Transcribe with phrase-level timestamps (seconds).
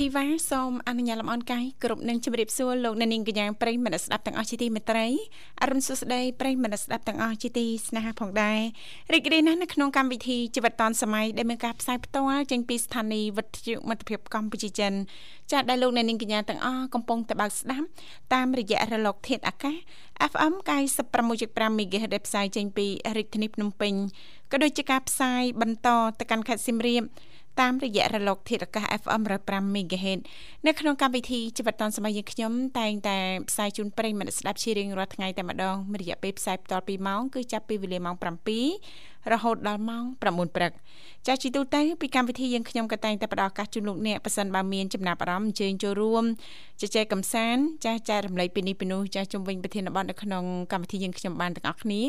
[0.00, 5.06] ធីវ៉ាសូមអនុញ្ញាតលំអរកាយគ្រប់នឹងជម្រាបសួរលោកអ្នកនាងកញ្ញាប្រិយមិត្តស្ដាប់ទាំងអស់ជាទីមេត្រី
[5.62, 8.60] អរុនសុស្ដីប្រិយមិត្តស្ដាប់ទាំងអស់ជាទីស្នេហាផងដែរ
[9.12, 14.92] រីករាយណាស់នៅក្នុងកម្មវិធីជីវិតឌွန်សម័យដែលមានការផ្សាយផ្ទាល់ចេញពីស្ថានីយ៍វិទ្យុមិត្តភាពកម្ពុជាចិន
[15.50, 17.86] ចាស់ដែលលោកអ្នកនាងកញ្ញាទាំងអស់កំពុងតបស្ដាប់
[18.34, 19.76] តាមរយៈរលក ធាតុអាកាស
[20.32, 20.52] FM
[21.16, 22.86] 96.5 MHz ដែលផ្សាយចេញពី
[23.16, 23.94] រាជធានីភ្នំពេញ
[24.52, 27.04] ក៏ដូចជាការផ្សាយបន្តទៅកាន់ខេត្តសៀមរាប
[27.60, 30.20] តាមរយៈរលកធាតុអាកាស FM 105 MHz
[30.66, 40.72] នៅក្នុងកម្មវិធីជីវិតឌុនសម័យយើងខ្ញុំតែងតែផ្សាយជូនប្រិយមិត្តស្ដាប់ជារៀងរាល់ថ្ងៃតែម្ដងរយៈពេលផ្សាយបន្ត2ម៉ោងគឺចាប់ពីវេលាម៉ោង7 រហូតដល់ម៉ោង9ព្រឹក
[41.26, 46.24] ចាជីទូទៅពីកម្មវិធីយើងខ្ញុំក៏តែងតែផ្ដល់ឱកាសជូនលោកអ្នកប៉ះសិនបើមានចំណាប់អារម្មណ៍អញ្ជើញចូលរួម
[46.80, 52.02] ជជែកកម្សាន្តចាចែករំលែកពីនេះពីនោះចាជំវិញប្រធានបទនៅក្នុងកម្មវិធីយើងខ្ញុំបានទាំងអស់គ្នា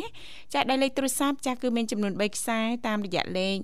[0.53, 3.57] ចាដែលលេខទូរស័ព្ទចាគឺមានចំនួន3ខ្សែតាមរយៈលេខ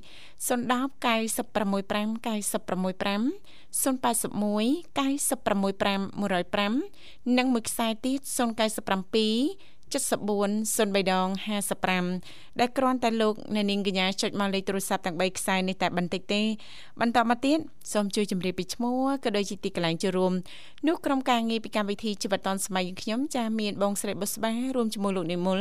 [0.47, 0.59] 010
[1.05, 3.23] 965 965
[3.71, 11.27] 081 965 105និងមួយខ្សែទៀត097 7403ដង
[11.93, 16.41] 55ដែលគ្រាន់តែលោកអ្នកនាងកញ្ញាចុចមកលេខទូរស័ព្ទទាំង3ខ្សែនេះតែបន្តិចទេ
[17.01, 17.57] បន្តមកទៀត
[17.93, 20.33] សូមជួយជម្រាបពីឈ្មោះក៏ដូចជាទីកន្លែងចូលរួម
[20.87, 25.59] នោះក្រុមការងារពីកម្មវិធីជីវិតឌុនសម័យខ្ញុំចាមានបងស្រីបុស្បារួមជាមួយលោកនិមល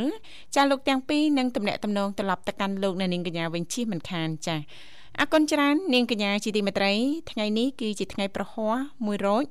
[0.55, 4.57] ចាលោកទាំងពីរនឹងតំណាក់តំណងត្រឡប់ទៅកាន់លោកអ្នកនាងកញ្ញាវិញជិះមិនខានចា
[5.19, 6.93] អគុណច្រើននាងកញ្ញាជាទីមេត្រី
[7.31, 9.43] ថ្ងៃនេះគឺជាថ្ងៃប្រហ័ស1រោច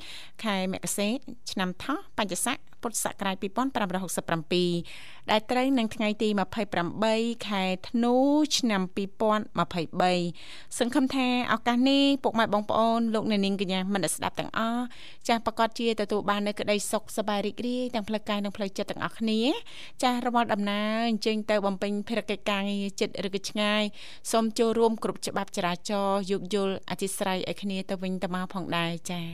[0.44, 1.08] ខែមករា
[1.50, 6.28] ឆ្នាំថោះបัญចស័ក ពុទ្ធសករាជ2567ដែលត្រូវនឹងថ្ងៃទី
[6.88, 8.14] 28ខែធ្នូ
[8.58, 14.84] ឆ្នាំ2023សង្ឃឹមថាឱកាសនេះពុកម៉ែបងប្អូនលោកអ្នកនាងកញ្ញាមិនស្ដាប់ទាំងអស់
[15.28, 19.40] ចាស់ប្រកាសជាទទួលបាននូវក្តីសុខសប្បាយរីករាយទាំងផ្លូវកាយនិងផ្លូវចិត្តទាំងអស់គ្នា
[20.02, 23.82] ចាស់របស់ដំណើរអញ្ជើញទៅបំពេញភារកិច្ចការងារចិត្តឬក៏ឆ្ងាយ
[24.32, 29.28] សូមចូលរួមគ្រប់ច្បាប់ចរាចរណ៍យោគយល់អធិស្ឋានឲ្យគ្នាទៅវិញទៅមកផងដែរចា៎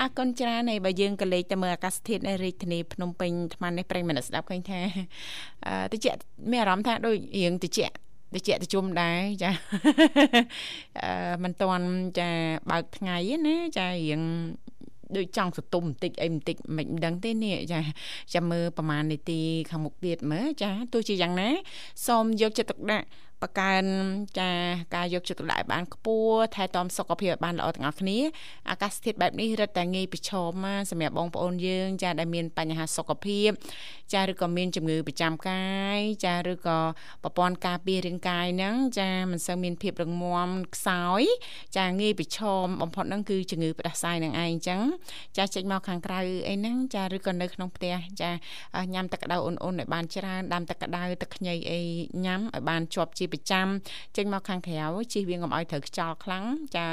[0.00, 4.80] អរគុណច្រើនហើយបើយើងក៏លេខទៅមើលអាកាសធាតុនៅរាជធានីភ្នំពេញអាត្មានេះប្រិយមិត្តស្ដាប់ឃើញថា
[5.92, 6.06] តិច
[6.50, 7.80] មានអារម្មណ៍ថាដូចរៀងតិច
[8.34, 9.50] តិចតិជុំដែរចា
[11.02, 11.86] អឺមិនតន់
[12.18, 12.28] ចា
[12.70, 13.16] បើកថ្ងៃ
[13.46, 14.20] ណាចារៀង
[15.16, 17.80] ដូចចង់សតុំបន្តិចអីបន្តិចមិនដឹងទេនេះចា
[18.34, 21.48] ចាំមើលប្រហែលនាទីខាងមុខទៀតមើលចាទោះជាយ៉ាងណា
[22.06, 23.06] សូមយកចិត្តទុកដាក់
[23.42, 23.84] បកើន
[24.38, 24.50] ចា
[24.94, 28.18] ការយកចិត្តទុកដាក់ឲ្យបានខ្ពស់ថែទាំសុខភាពឲ្យបានល្អទាំងអស់គ្នា
[28.70, 33.50] អាកាសធាតុបែបនេះរឹតតែងាយប្រឈមមកសម្រាប់បងប្អូនយើង ចាដែលមានបញ្ហាសុខភាព
[34.14, 35.64] ចាឬក៏មានជំងឺប្រចាំកា
[35.96, 36.78] យចាឬក៏
[37.22, 41.22] ប្រព័ន្ធការពាររាងកាយហ្នឹងចាមិនសូវមានភាពរឹងមាំខ្សោយ
[41.76, 44.80] ចាងាយប្រឈមបំផុតហ្នឹងគឺជំងឺផ្ដាសាយនឹងឯងអញ្ចឹង
[45.36, 48.30] ចាចេញមកខាងក្រៅអីហ្នឹងចាឬក៏នៅក្នុងផ្ទះចា
[48.94, 51.80] ញ៉ាំទឹកក្តៅអ៊ុនៗឲ្យបានច្រើនដាំទឹកក្តៅទឹកខ្ញីអី
[52.24, 53.66] ញ៉ាំឲ្យបានជាប់ជាប្រចាំ
[54.16, 56.44] ចេញមកខាងក្រៅជិះវាកុំឲ្យត្រូវខ្យល់ខ្លាំង
[56.76, 56.86] ចា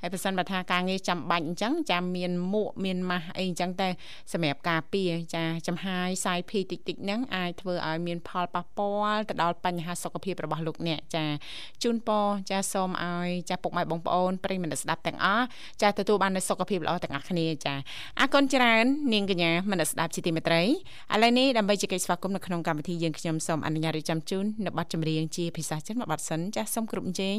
[0.00, 3.88] ហើយបើសិនបើថាការងារចាំបាច់អញ្ចឹងចាំមានមួកមានម៉ាស់អីអញ្ចឹងតែ
[4.32, 11.24] សម្រាប់ការពារចាចំហាយសាយភីតិចតិចហ្នឹងអាចធ្វើឲ្យមានផលប៉ះពាល់ទៅដល់បញ្ហាសុខភាពរបស់លោកអ្នកចា
[11.82, 15.44] ជូនពរចាសូមឲ្យចាពុកម៉ែបងប្អូនប្រិយមិត្តស្ដាប់ទាំងអស់
[15.82, 17.74] ចាទទួលបាននូវសុខភាពល្អទាំងអស់គ្នាចា
[18.20, 20.66] អរគុណច្រើននាងកញ្ញាមនស្ដាប់ជាទីមេត្រីឥ
[21.22, 27.38] ឡូវនេះដើម្បីជែកស្វាគមន៍នៅក្នុងកម្មវិធីយើងខ្ញុំសូមអនុញ្ញាតរៀបចំជូននៅប័ណ្ណចម្រៀងជាភាសាចិនមួយប័ណ្ណសិនចាសូមគ្រប់ជេង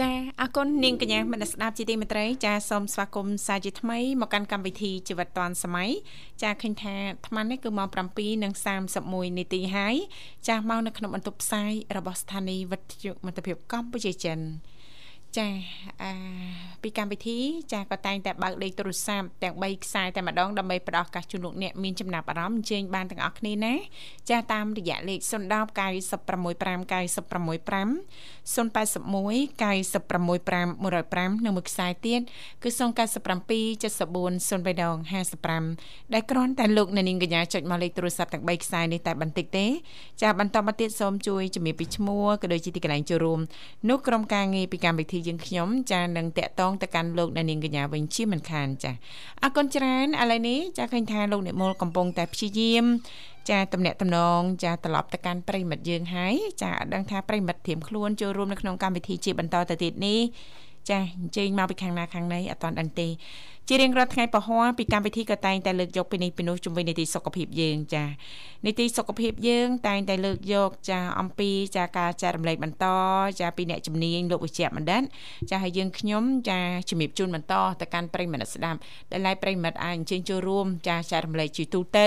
[0.00, 5.90] ចាអរគុណនាងកញ្ញាមនស្ដាប់ជាទីមេត្រីចាសូមស្វាគមន៍សាជាថ្មីមកកាន់កម្មវិធីជីវិតឌွန်សម័យ
[6.42, 7.88] ចាឃើញថាអាត្មានេះគឺម៉ោង
[8.48, 9.94] 7:31នាទីហើយ
[10.48, 14.38] ចាមកនៅក្នុងបន្ទប់ផ្សាយរបស់ស្ថានីយ៍វិទ្យុមិត្តភាពកម្ពុជាចិន
[15.36, 15.48] ចា
[16.02, 16.12] អា
[16.82, 17.38] ពីកម្មវិធី
[17.72, 23.74] ចាក៏តែងតែបើកលេខទូរស័ព្ទទាំង3ខ្សែតែម្ដងដើម្បីផ្ដល់ឱកាសជូនលោកអ្នកមានចំណាប់អារម្មណ៍អញ្ជើញបានទាំងអស់គ្នាណា
[24.30, 25.58] ចាតាមរយៈលេខ010 965
[26.92, 27.88] 965
[28.54, 28.78] 081
[29.62, 30.68] 965
[31.36, 32.20] 105និងមួយខ្សែទៀត
[32.62, 32.80] គឺ097
[33.82, 39.66] 74 0355ដែលគ្រាន់តែលោកអ្នកនាងកញ្ញាចុចមកលេខទូរស័ព្ទទាំង3ខ្សែនេះតែបន្តិចទេ
[40.22, 43.40] ចាបន្តមកទៀតសូមជួយជំរាបពីឈ្មោះក៏ដូចជាទីកន្លែងចូលរួម
[43.88, 48.92] នោះក្រុមការងារពីកម្មវិធីយើងខ្ញុំចានឹងតាក់ទងទៅកាន់លោកអ្នកនាងកញ្ញាវិញជាមិនខានចា
[49.42, 52.84] អរគុណច្រើនឥឡូវនេះចាឃើញថាលោកអ្នកមូលកំពុងតែព្យាយាម
[53.50, 60.20] ចាតំណាក់តំណងចាត្រឡប់ទៅកាន់ប្រិមិត្តយើងហើយចាអត់ដឹងថាប្រិមិត្តធៀមខ្លួនចូលរួមនៅក្នុងកម្មវិធីជាបន្តទៅទៀតនេះ
[60.90, 63.08] ចាអញ្ជើញមកពីខាងណាខាងណីអត់តាន់ដឹងទេ
[63.70, 68.04] ជារៀងរាល់ថ្ងៃពហុពីកម្មវិធីក៏តែងតែលើកយកពីនេះពីនោះជំវិញនីតិសុខភាពយើងចា
[68.66, 72.86] នីតិសុខភាពយើងតែងតែលើកយកចាអំពីចាការចែករំលែកបន្ត
[73.40, 75.02] ចាពីអ្នកជំនាញលោកវិជ្ជបណ្ឌិត
[75.50, 76.60] ចាហើយយើងខ្ញុំចា
[76.90, 78.78] ជំរាបជូនបន្តទៅកាន់ប្រិយមិត្តស្ដាប់
[79.12, 82.06] ដែលឡៃប្រិយមិត្តអាចអញ្ជើញចូលរួមចាចែករំលែកជាទូទៅ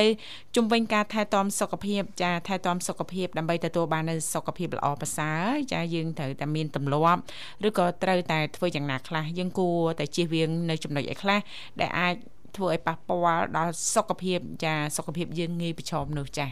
[0.55, 7.21] ជំវិញការថែទាំសុខភាពចាថែទាំសុខភាពដើម្បីទទួលបាននូវសុខភាពល្អប្រសើរចាយើងត្រូវតែមានទម្លាប់
[7.67, 11.39] ឬក៏ត្រូវតែធ្វើយ៉ាងណាខ្លះយើងគួរតែជៀសវាងនៅចំណុចឯខ្លះ
[11.79, 12.15] ដែលអាច
[12.57, 16.47] ធ្វើឲ្យប៉ះពាល់ដល់សុខភាពចាសុខភាពយើងងាយប្រឈមនោះចា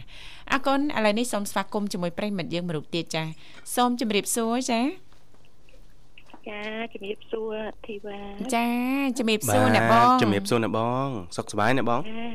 [0.52, 3.22] អរគុណឥឡូវនេះសូមស្វាគមន៍ជាមួយប្រិមិត្តយើងមួយរូបទៀតចា
[3.76, 4.80] សូមជម្រាបសួរចា
[6.48, 7.54] ចាជំរាបសួរ
[7.86, 8.18] ធីវ៉ា
[8.54, 8.66] ចា
[9.18, 12.28] ជំរាបសួរអ្នកបងជំរាបសួរអ្នកបង សុខសប្បាយអ្នកបងចា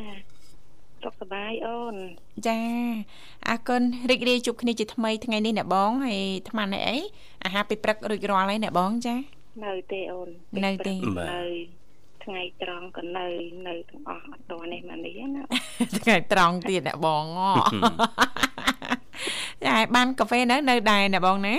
[1.03, 1.95] សុខសប្បាយអូន
[2.47, 2.59] ចា
[3.49, 6.97] អរគុណរីករាយជួបគ្នាជាថ្មីថ្ងៃនេះអ្នកបងហើយអាត្មានេះអី
[7.45, 9.15] អាហារពេលព្រឹករួចរាល់ហើយអ្នកបងចា
[9.65, 10.29] នៅទេអូន
[10.65, 11.43] នៅទេនៅ
[12.25, 13.25] ថ្ងៃត្រង់ក៏នៅ
[13.67, 15.43] នៅទាំងអស់អត់តនេះមកនេះណា
[16.03, 17.23] ថ្ងៃត្រង់ទៀតអ្នកបង
[19.65, 21.55] ចាបានកាហ្វេនៅនៅដែរអ្នកបងណា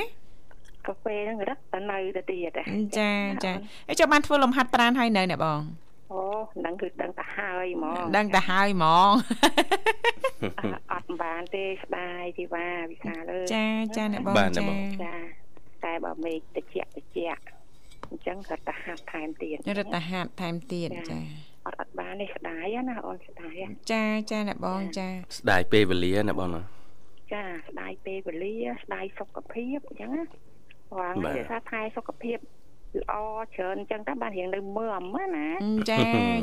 [0.87, 2.51] កាហ្វេហ្នឹងរឹតតែនៅទៅទៀត
[2.99, 3.11] ចា
[3.45, 3.53] ចា
[3.89, 5.61] អីចុះបានធ្វើលំហាត់ប្រាណហើយនៅអ្នកបង
[6.13, 6.21] អូ
[6.67, 9.11] ដឹងគឺដឹងទៅហើយហ្មងដឹងទៅហើយហ្មង
[10.93, 14.63] អត់បានទេស្ដាយទីវ៉ាវិសាលើចាចាអ្នកបងចា
[15.03, 15.15] ចា
[15.85, 16.65] តែបើមេឃតិច
[16.97, 17.19] តិច
[18.37, 21.21] អញ្ចឹងរត់ទៅហាត់ថែមទៀតរត់ទៅហាត់ថែមទៀតចា
[21.67, 23.55] អត់អត់បាននេះស្ដាយណាអូនស្ដាយ
[23.93, 26.63] ចាចាអ្នកបងចាស្ដាយពេលវេលាណាបងណា
[27.33, 30.25] ចាស្ដាយពេលវេលាស្ដាយសុខភាពអញ្ចឹងណា
[30.93, 32.39] បងនិយាយថាថែសុខភាព
[33.01, 33.15] ល្អ
[33.55, 35.47] ច្រើនអញ្ចឹងតើបានរៀងនៅមើលអមណា
[35.91, 36.01] ចា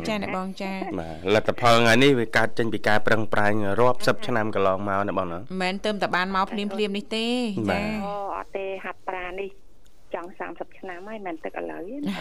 [0.08, 7.28] ចាអ្នកបងចាបាទលទ្ធផលថ្ងៃនេះវាកើតចេញពីការប្រឹងប្រែងរាប់សិបឆ្នាំកន្លងមកណាបងណាមិនមែនទៅតែបានមកភ្លាមភ្លាមនេះទេ
[7.72, 8.63] ចាអូអត់ទេហាត់ប្រានេះ
[10.14, 12.16] ចង់30ឆ្នាំហើយមិនទឹកឥឡូវណា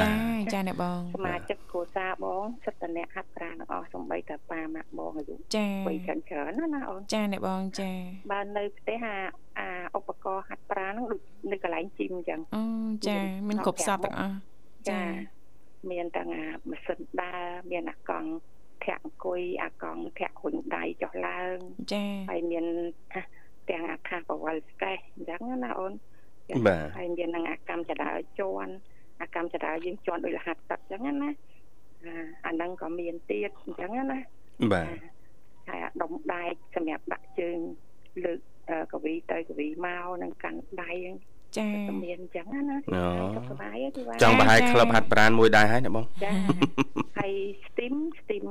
[0.00, 0.10] ចា
[0.52, 7.90] ចាអ្នកបងសមាជិកគ្រួសារបងសិតតអ្នកហាត់ប្រាណទាំងអស់សំបីតាប៉ាម៉ាក់បងអាយុចាបីច្រើនច្រើនណាអូនចាអ្នកបងចា
[8.32, 9.16] បាននៅផ្ទះអា
[9.58, 9.68] អា
[9.98, 11.20] ឧបករណ៍ហាត់ប្រាណហ្នឹងដូច
[11.52, 12.62] នៅកន្លែងជីមអញ្ចឹងអូ
[13.08, 13.18] ចា
[13.48, 14.36] មានគ្រប់សពទាំងអស់
[14.90, 15.00] ចា
[15.90, 18.28] មានទាំងអាម៉ាស៊ីនដើរមានអាកង់
[18.84, 21.56] ធាក់អង្គុយអាកង់ធាក់រុញដៃចុះឡើង
[21.92, 22.64] ចាហើយមាន
[23.70, 25.92] ទាំងអាថាបវលស្កេសអញ្ចឹងណាអូន
[26.66, 28.72] បាទហើយមាននឹងអាកម្មចដើជន់
[29.20, 31.30] អាកម្មចដើយើងជន់ដោយលហាត់ទឹកអញ្ចឹងណា
[32.46, 34.18] អាហ្នឹងក៏មានទៀតអញ្ចឹងណា
[34.72, 34.86] បាទ
[35.68, 37.58] ហើយអាដុំដែកសម្រាប់ដាក់ជើង
[38.24, 38.38] លើក
[38.92, 40.92] កវីទៅកវីមកនឹងកាន់ដៃ
[41.56, 41.64] ចា
[42.04, 42.76] មានអញ្ចឹងណា
[43.36, 46.32] សុខសប្បាយទេចង់ប្រហែលក្លឹបហាត់ប្រានមួយដែរហើយណាបងចា
[47.18, 47.32] ហើយ
[47.66, 48.44] steam steam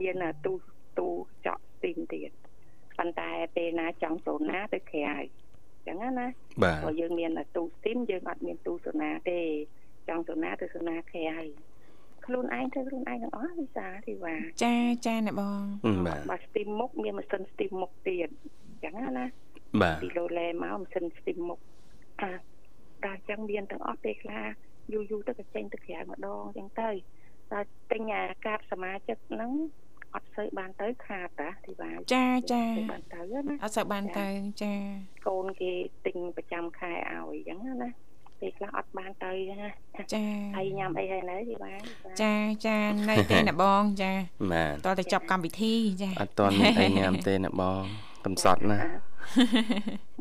[0.00, 0.52] មានទូ
[0.98, 1.08] ទូ
[1.46, 2.30] ចក steam ទៀត
[2.98, 5.16] ប៉ុន្តែពេលណាចង់សូណាទៅក្រៅ
[6.00, 6.26] ចឹងណា
[6.82, 9.40] ព្រោះយើងមានទូស្ទីមយើងអត់មានទូសូណាទេ
[10.08, 11.28] ចង់សូណាទៅសូណាក្រៅ
[12.26, 14.34] ខ្លួនឯងធ្វើខ្លួនឯងទាំងអស់វិសាធីវ៉ា
[14.64, 14.74] ចា
[15.06, 15.62] ចាអ្នកបង
[16.06, 18.28] បាទបើស្ទីមមុខមានម៉ាស៊ីនស្ទីមមុខទៀត
[18.84, 19.26] ចឹងណា
[19.82, 21.60] បាទពីឡូឡេមកម៉ាស៊ីនស្ទីមមុខ
[22.22, 22.32] អា
[23.04, 24.44] ដល់ចឹងមានទាំងអស់ពេលខ្លះ
[24.92, 26.90] យូរយូរទៅក៏ចេញទៅក្រៅម្ដងចឹងទៅ
[27.52, 29.52] ដល់ទិញអាកាតសមាជិកហ្នឹង
[30.14, 34.26] អត់សូវបានទៅខាតតាទីបានចាចាបានទៅណាអត់សូវបានទៅ
[34.62, 34.72] ចា
[35.26, 35.72] កូនគេ
[36.06, 37.90] ទិញប្រចាំខែឲ្យអញ្ចឹងណា
[38.40, 39.68] ពេលខ្លះអត់បានទៅណា
[40.14, 40.24] ចា
[40.56, 41.80] ហើយញ៉ាំអីហើយនៅទីបាន
[42.22, 42.34] ចា
[42.66, 42.78] ចា
[43.08, 44.12] នៅទេណាបងចា
[44.52, 47.82] បាទតតែចប់កម្មវិធីចាអត់តន់អីញ៉ាំទេណាបង
[48.26, 48.78] កំសត់ណា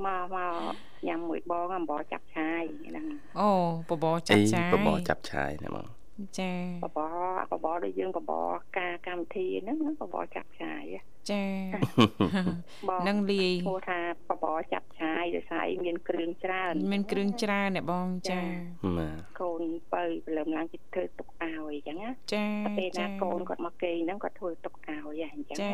[0.06, 0.74] មកមក
[1.08, 3.06] ញ៉ាំមួយបងអំបោចាប់ឆាយហ្នឹង
[3.40, 3.50] អូ
[3.90, 5.88] បបោចាប់ឆាយបបោចាប់ឆាយណាបង
[6.40, 6.54] ចា
[6.84, 7.00] បប
[7.52, 8.32] បបដូចយើងបប
[8.78, 10.84] ការកម្មវិធីហ្នឹងបបចាប់ឆាយ
[11.32, 11.46] ចា
[12.90, 14.00] បងនឹងលាយឈ្មោះថា
[14.30, 18.40] បបរចាប់ឆាយដោយសារអីមានគ្រឿងច្រើនមានគ្រឿងច្រើនអ្នកបងចា
[18.98, 19.62] បាទកូន
[19.94, 22.46] បើព្រលឹមឡើងគេធ្វើទុកឲ្យអញ្ចឹងណាចា
[22.78, 25.74] ពេលណាចាកូនគាត់មកគេងហ្នឹងគាត់ធ្វើទុកឲ្យអញ្ចឹងចាណ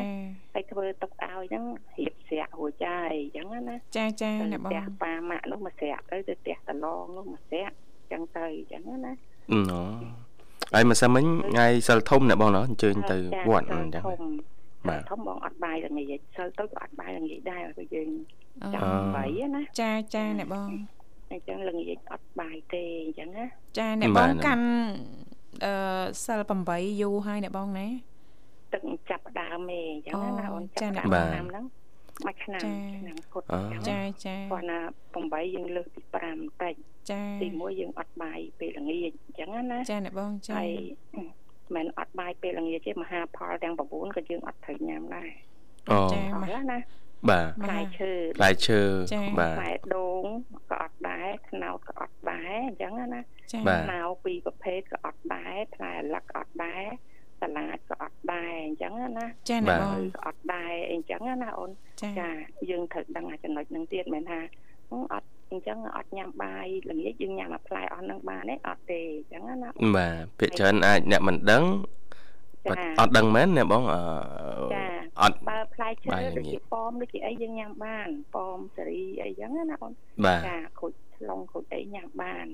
[0.54, 1.64] ហើយធ្វើទុកឲ្យហ្នឹង
[1.98, 9.12] រៀបស្រាក់រួចហើយអញ្ចឹងណាចាចាទៅអ្នកបផ្ទះងប៉ាម៉ាក់នោះមកស្រាក់ទៅទៅផ្ទះតឡងនោះមកស្រាក់អញ្ចឹងទៅអញ្ចឹងណា
[9.70, 9.82] ណូ
[10.74, 13.16] ហើយម្សិលមិញថ្ងៃសិលធំអ្នកបងណោះអញ្ជើញទៅ
[13.48, 14.32] វត្តអញ្ចឹងធំ
[14.88, 18.08] បាបាទទធំបងអត់បាយល្ងាចសិលទៅក៏អត់បាយល្ងាចដែរព្រោះយើង
[18.62, 18.82] អូចាំ
[19.16, 20.68] បីណាចាចាអ្នកបង
[21.32, 23.44] អញ្ចឹងល្ងាចអត់បាយទេអញ្ចឹងណា
[23.78, 24.66] ចាអ្នកបងកាន់
[25.64, 25.72] អឺ
[26.24, 27.86] សិល8យូរហើយអ្នកបងណា
[28.72, 31.64] ទឹកចាប់ផ្ដើមឯងអញ្ចឹងណាអូអូនចាចាប់អ្នកផ្ដើមបាទឆ្នាំហ្នឹង
[32.26, 34.78] មួយឆ្នាំចាឆ្នាំគត់អូអញ្ចឹងចាណាចាគាត់ណា
[35.46, 36.00] 8យើងលើសពី
[36.32, 36.74] 5តិច
[37.10, 40.70] ចាទី1យើងអត់បាយពេលល្ងាចអញ្ចឹងណាចាអ្នកបងចាហើយ
[41.74, 43.80] មិនអត់បាយពេលល្ងាចទេមហាផលទាំង9
[44.16, 45.30] ក៏យើងអត់ត្រូវញ៉ាំដែរ
[45.90, 46.78] អូចាអត់ណា
[47.30, 48.80] បាទផ្លែឈើផ្លែឈើ
[49.14, 50.24] ចាបាទផ្លែដូង
[50.70, 53.20] ក៏អត់ដែរខ្នោតក៏អត់ដែរអញ្ចឹងណា
[53.52, 56.84] ចាបាទខ្នោពីរប្រភេទក៏អត់ដែរផ្លែអាឡឹកក៏អត់ដែរ
[57.40, 61.70] សាឡាដក៏អត់ដែរអញ្ចឹងណាចាអ្នកបងក៏អត់ដែរអញ្ចឹងណាអូន
[62.02, 62.30] ចាចា
[62.70, 64.40] យើងត្រូវដឹងអាចំណុចហ្នឹងទៀតមិនថា
[64.90, 71.64] អឺអត់អញ្ចឹងអត់ញ៉ាំបាយល្ងាចយើងញ៉ាំអាផ្លែអស់ហ្នឹងបានទេអត់ទេអញ្ចឹងណាបាទភាគច្រើនអាចអ្នកមិនដឹង
[72.66, 74.00] ចាអត់ដឹងមែនអ្នកបងអឺ
[74.74, 74.86] ចា
[75.22, 79.92] អត់បើផ្លែឈើបាយល្ដូចងាចជាប៉មដូចជាអីយើងញ៉ាំបានប៉មសេរីអីចឹងណាអូន
[80.26, 82.46] បាទចាក្រូចថ្លុងក្រូចអីញ៉ាំបាន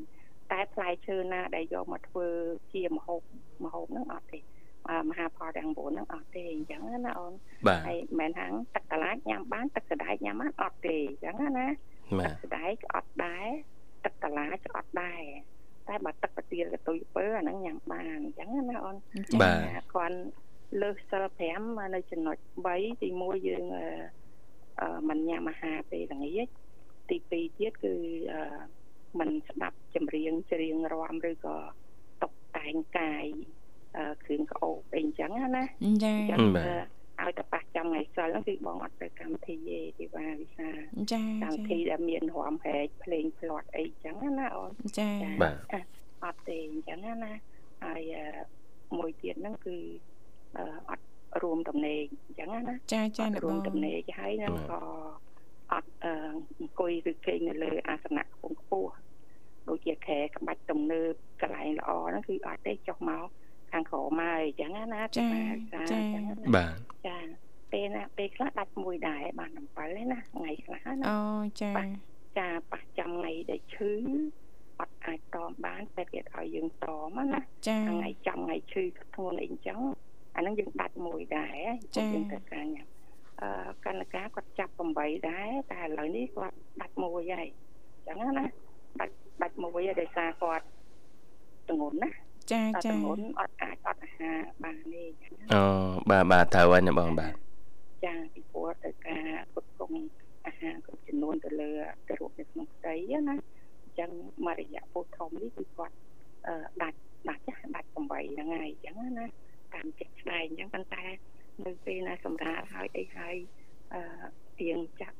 [0.53, 2.27] តែផ្លែឈើណាដែលយកមកធ្វើ
[2.73, 3.21] ជាម្ហូប
[3.65, 4.54] ម្ហូបហ្នឹងអត់ទេអឺ
[5.11, 7.33] មហាផលទាំង9ហ្នឹងអត់ទេអញ្ចឹងណាអូន
[7.69, 11.67] បាទហើយមិនមែនថាទឹកកន្លាចញ៉ាំបានទឹកសណ្ដែកញ៉ាំបានអត់ទេអញ្ចឹងណា
[12.19, 13.47] បាទឹកទសណ្ដែកក៏អត់ដែរ
[14.05, 15.23] ទឹកកន្លាចក៏អត់ដែរ
[15.89, 18.97] តែបើទឹកប្រទាលកតុយពើអាហ្នឹងញ៉ាំបានអញ្ចឹងណាអូន
[19.43, 20.19] បាទគាត់
[20.83, 21.25] លើសសិល
[21.59, 22.37] 5នៅចំណុច
[22.71, 23.85] 3ទី1យើងអឺ
[24.81, 26.49] អឺមិនញ៉ាំអាហារពេលល្ងាច
[27.11, 27.95] ទី2ទៀតគឺ
[28.33, 28.41] អឺ
[29.19, 31.57] មិនស្ដាប់ចម្រៀងច្រៀងរាំឬក៏
[32.23, 33.64] តុបតែងកាយអឺ
[34.25, 36.39] គ្រឿងក្អូបអីអញ្ចឹងណាណាចាអញ្ចឹង
[37.21, 40.69] អឺឲ្យតែប៉ះចាំថ្ងៃសិលហ្នឹងគឺបងអត់ទៅកម្មវិធីទេទីបាវិសា
[41.13, 45.11] ចាកម្មវិធីដែលមានរាំហែកភ្លេងផ្្លាត់អីអញ្ចឹងណាអូនចា
[45.43, 45.55] បាទ
[46.25, 47.33] អត់ទេអញ្ចឹងណា
[47.85, 48.25] ហើយអឺ
[48.99, 49.77] មួយទៀតហ្នឹងគឺ
[50.57, 51.05] អឺអត់
[51.43, 54.81] រួមតំណេកអញ្ចឹងណាចាចាអ្នករួបមងតំណេកហើយហ្នឹងក៏
[55.73, 56.13] អត់អឺ
[56.59, 58.93] អង្គុយឬគេងនៅលើអាសនៈខ្ពង់ខ្ពស់
[59.69, 63.27] ដូចជាខែក្បាច់ទំនើបកន្លែងល្អហ្នឹងគឺអត់ទេចុះមក
[63.75, 65.29] ខាងក្រោមហើយអញ្ចឹងណាចា
[65.73, 67.19] ចាចាអញ្ចឹងណាបាទចា
[67.73, 71.19] ពេលណាពេលខ្លះដាច់មួយដែរបាន7ទេណាថ្ងៃខ្លះណាអូ
[71.63, 71.73] ចា
[72.39, 73.93] ចាប៉ះចាំថ្ងៃដែលឈឺ
[74.81, 79.79] អត់អាចតមបានតែគេឲ្យយើងតមណាចាថ្ងៃចាំថ្ងៃឈឺធ្ងន់អីអញ្ចឹង
[80.37, 81.59] អាហ្នឹងយើងដាច់មួយដែរ
[81.97, 82.87] ចា៎យើងត្រូវការញ៉ាំ
[83.41, 83.49] អឺ
[83.85, 87.49] កណ្ណការគាត់ចាប់8ដែរតែឥឡូវនេះគាត់ដាច់មួយហើយ
[87.97, 88.47] អញ្ចឹងណា
[89.01, 90.67] ដាច់ដាច់មួយហើយដោយសារគាត់
[91.71, 92.11] ធ្ងន់ណា
[92.53, 95.63] ចាតែចាធ្ងន់អត់អាចអត់អាហារបានទេអញ្ចឹងណាអូ
[96.11, 97.35] បាទបាទត្រូវហើយអ្នកបងបាទ
[98.05, 99.93] ចាពីព្រោះទៅការគ្រប់គ្រង
[100.47, 101.71] អាហារគ្រប់ចំនួនទៅលើ
[102.09, 102.95] ទៅរូបនៅក្នុងផ្ទៃ
[103.29, 103.37] ណា
[103.83, 104.11] អញ្ចឹង
[104.47, 105.95] មករយៈពោះធំនេះគឺគាត់
[106.47, 109.27] អឺដាច់ដាច់ចាស់ដាច់8ហ្នឹងហើយអញ្ចឹងណា
[109.75, 111.05] តាមចិត្តស្ដែងអញ្ចឹងប៉ុន្តែ
[111.65, 113.37] នៅពេលណាសម្រាប់ហើយអីហើយ
[113.95, 114.01] អឺ
[114.61, 115.19] ទៀងចាក់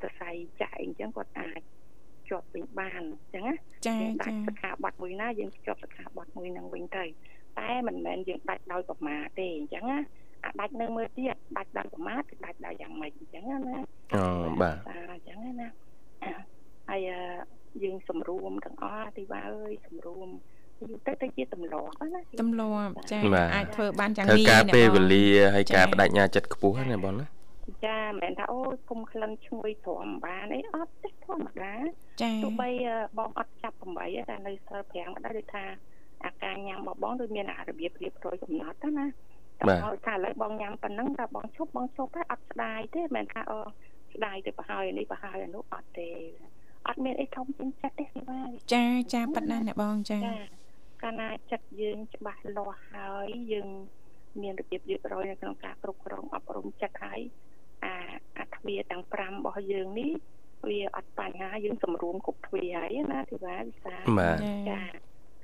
[0.00, 0.30] សរសៃ
[0.60, 1.60] ចាស់អីអញ្ចឹងគាត់អាច
[2.30, 3.54] ជាប់វិញបានអញ្ចឹងណា
[3.86, 7.04] ចាយើងដាចាច់សិក្ខាបទមួយណាយើងភ្ជាប់សិក្ខាបទមួយនឹងវិញទៅ
[7.58, 9.98] តែមិនមែនយើងដាច់ដោយប្រមាទទេអញ្ចឹងណា
[10.44, 13.78] អាដាច់នៅមើលទៀតដាច់ដោយប្រមាទគឺដាច់ដោយយ៉ាងម៉េចអញ្ចឹងណា
[14.14, 14.24] អូ
[14.62, 15.68] បាទតាអញ្ចឹងណា
[16.88, 17.20] ហើយអឺ
[17.82, 20.28] យើងសម្រួមទាំងអស់ទីវ៉ាអើយសម្រួម
[20.80, 27.26] យូរទៅទៅជាទម្លាប់ណាទម្លាប់ចាបាទអាចធ្វើបានយ៉ាងត្រូវងាយការអ្នកពេលបងវេលាហើយចា៎ការបដិញ្ញាចិត្តខ្ពស់ណាបងណា
[27.86, 31.74] ចាមិនមែនថាអូយគុំក្លិនឈ្ងុយទ្រាំបានអីអត់ទេធម្មតា
[32.22, 35.64] ចាទោះបីអឺបងអត់ចាប់8តែនៅសិល5ក៏ដោយដូចថា
[36.24, 39.06] អាការញ៉ាំរបស់បងដូចមានអារបៀបរៀបរយកំណត់ណាណា
[39.60, 43.58] តែឲ្យថាឥឡូវបងញ៉ាំប៉ុណ្ណឹងតែបងឈប់បងឈប់តែអត់ស្ដាយទេមិនមែនថាអូ
[44.14, 46.08] ស្ដាយទៅប្រហើយនេះប្រហើយអានោះអត់ទេ
[46.88, 48.38] អត់មានអីធំជាងចិត្តទេគឺថា
[48.74, 50.34] ចាចាប៉ាត់ណាស់អ្នកបងចាចា
[51.02, 53.68] កាលណាចិត្តយើងច្បាស់លាស់ហើយយើង
[54.42, 57.20] មានរបៀបរៀបរយនៅក្នុងការគ្រប់គ្រងអប់រំចិត្តហើយ
[57.84, 57.94] អា
[58.38, 60.12] អាទ្វាទាំង5របស់យើងនេះ
[60.68, 64.36] វាអត់បញ្ហាយើងសម្រួមគ្រប់ទ្វាហើយណាធីវ៉ាវិសាបាទ
[64.68, 64.80] ចា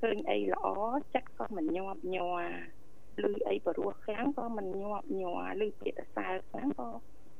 [0.00, 0.66] ឃើញអីល្អ
[1.14, 2.26] ចិត្តក៏មិនញាប់ញ័
[3.22, 6.88] រឬអីបរោះខ្លាំងក៏មិនញាប់ញ័រឬពាក្យសរសើរខ្លាំងក៏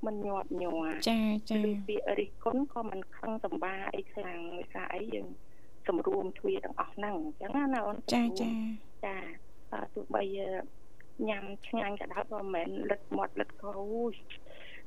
[0.06, 5.26] មិនញាប់ញ័រចាចាឬពាក្យរិះគន់ក៏មិនខឹងសម្បាអីខ្លាំងដោយសារអីយើង
[5.88, 8.50] សម្រួមទ្វាទាំងអស់ហ្នឹងអញ្ចឹងណាណាអូនចាចា
[9.04, 9.16] ចា
[9.72, 10.48] អឺទោះបីអឺ
[11.28, 14.14] ញ៉ាំឆ្ងាញ់ក៏ដោយក៏មិនមែនលិតមាត់លិតកអូយ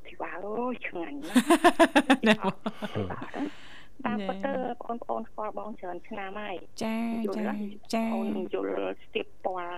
[0.10, 1.18] ធីវ៉ាអូយឆ្ងាញ់
[2.28, 2.54] ណាស់
[4.06, 6.98] តាមពិតទៅបងប្អូនស្គាល់បងច្រើនឆ្នាំហើយចា
[7.38, 7.44] ចា
[7.94, 9.72] ចាអូនយល់ស្ទាបពណ៌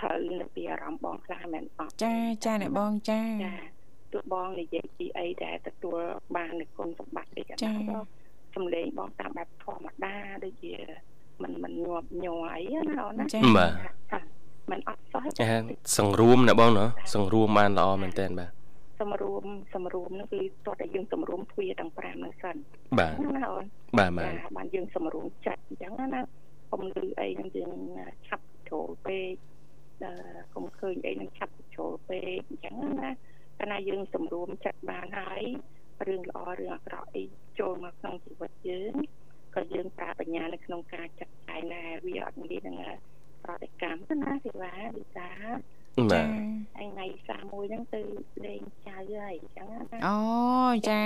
[0.00, 3.54] ត្រូវនៅពីអារម្មណ៍បងខ្លះមែនអត់ចាចាអ្នកបងចាចា
[4.12, 5.98] ទោះបងនិយាយពីអីដែលទទួល
[6.36, 8.04] បាននូវគុណសម្បត្តិអីក៏ដោយ
[8.54, 10.74] សំឡេងបងតាមបែបធម្មតាដូចជា
[11.42, 14.22] មិនមិនញាប់ញ័រអីណាអូនណាចាបាទ
[14.70, 15.24] มันអត់សោះ
[15.98, 18.55] សង្រួមណាបងណាសង្រួមបានល្អមែនតើបាទ
[19.00, 22.56] សម្រួមសម្រួមនោះគឺតោះតែយើងសម្រួមទ្វាទាំង5ហ្នឹងសិន
[22.98, 23.64] បាទណាអូន
[23.98, 26.20] បាទបាទបានយើងសម្រួមចិត្តអញ្ចឹងណា
[26.70, 27.76] កុំលឺអីហ្នឹងយើង
[28.26, 29.34] ឆាប់ចូលពេក
[30.54, 33.10] កុំឃើញអីហ្នឹងឆាប់ចូលពេកអញ្ចឹងណា
[33.58, 35.42] តែណាយើងសម្រួមចិត្តបានហើយ
[36.06, 37.24] រឿងល្អរឿងអាក្រក់អី
[37.58, 38.94] ចូលមកក្នុងជីវិតយើង
[39.54, 42.76] ក៏យើងប្រើបញ្ញានៅក្នុងការចាត់ចែងដែរវាអត់មាននឹង
[43.44, 45.28] ប្រតិកម្មណាទេវ៉ាវិសា
[46.10, 46.75] បាទថ្ងៃ
[47.36, 48.00] 31ហ្នឹងទៅ
[48.44, 50.18] លេងចៅហើយអញ្ចឹងណាអូ
[50.88, 51.00] ចា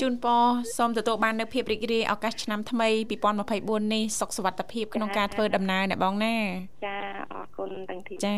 [0.00, 0.42] ជូនពរ
[0.76, 2.88] សូមទទួលបាននៅភាពរីករាយឱកាសឆ្នាំថ្មី
[3.40, 6.36] 2024នេះសុខសុវត្ថិភាពក្នុងការធ្វើដំណើរណាបងណា
[6.86, 6.96] ចា
[7.32, 8.36] អរគុណទាំងទីចា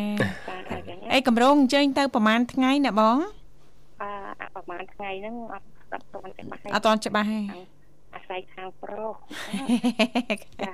[1.13, 3.17] អីកម្រងអញ្ជើញទៅប្រហែលថ្ងៃណាបង
[4.01, 7.39] អឺប្រហែលថ្ងៃហ្នឹងអត់អត់ទាន់ច្បាស់អត់ទាន់ច្បាស់ទេ
[8.15, 9.15] អាស្រ័យខាងប្រុស
[10.61, 10.73] ចា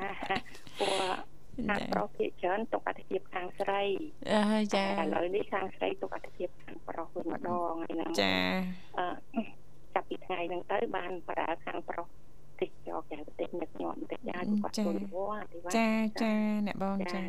[0.80, 1.35] ព្រោះ
[1.70, 3.82] ខាងប្រុសភាគច្រើនទុកអធិភាពខាងស្រី
[4.34, 8.34] អើចាឥឡូវនេះខាងស្រីទុកអធិភាពខាងប្រុសវិញម្ដងហ្នឹងចា
[9.00, 9.06] អឺ
[9.94, 12.08] ចាប់ពីថ្ងៃហ្នឹងទៅបានប្រើខាងប្រុស
[12.62, 15.89] តិចយកតែតិចនឹកញាប់តិចដែរគាត់ចូលវត្តទីវត្តចា
[16.22, 16.34] ចា
[16.68, 17.22] អ្នកបងចា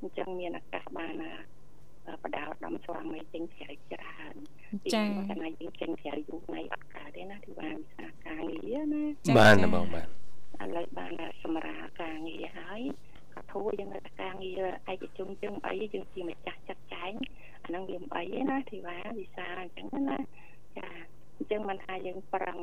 [0.00, 1.14] អញ្ចឹងមានឱកាសបាន
[2.22, 4.34] បដោតដំស្វាមីចេញក្រៅច្រើន
[4.94, 9.04] ចាតែណាយើងចេញក្រៅយូរថ្ងៃអត់កើតទេណាទីបានវិសាការងារណា
[9.38, 10.06] បានបងបាទ
[10.62, 13.09] ឥឡូវបានសម្រាប់ការងារហើយក៏
[13.52, 14.62] ធូរយើងនៅការងារ
[14.92, 17.12] ឯកជនចឹងអីយើងជាម្ចាស់ចាត់ចែង
[17.64, 20.18] អាហ្នឹងវាមិនអីទេណាធីវ៉ាវិសាអញ្ចឹងណា
[20.78, 20.88] ចា
[21.36, 22.58] អញ្ចឹងមិនថាយើងប្រឹង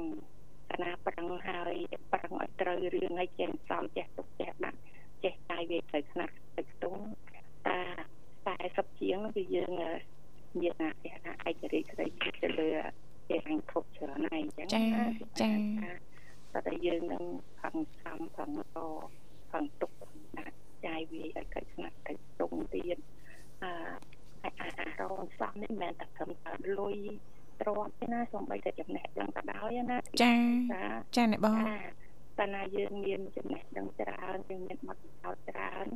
[0.71, 1.75] កណាប្រឹងហើយ
[2.13, 4.79] ប្រឹងឲ្យត្រូវរឿងឲ្យចេះសំចេះទុកចេះដាក់
[5.23, 7.01] ចេះកាយវាត្រូវស្នាត់ទៅខ្ទង់
[7.67, 7.79] តា
[8.55, 9.71] 40ជាងគឺយើង
[10.59, 12.05] មានអាគេថាឯករាជ្យស្ដី
[12.43, 12.69] ទៅលើ
[13.27, 14.67] គេអញធប់ច្រើនហើយអញ្ចឹង
[15.41, 15.51] ចា
[16.53, 17.23] ចាតែយើងនឹង
[17.59, 18.77] ផឹងសំផឹងអ
[19.51, 20.06] ផឹងទុកដាក់
[20.87, 22.97] ចាយវាឲ្យកើតស្នាត់ទៅតុងទៀត
[23.63, 23.71] អឺ
[24.43, 26.97] អាអារងសំនេះមិនមែនតែត្រឹមតែលុយ
[27.61, 30.35] ទ្រព្យទេណាសូម្បីតែចំណេះដឹងក៏ដោយណាចា
[31.15, 31.57] ចាអ្នកបង
[32.39, 35.87] តែណាយើងមានចំណេះដឹងច្រើនយើងមានបទពិសោធន៍ច្រើន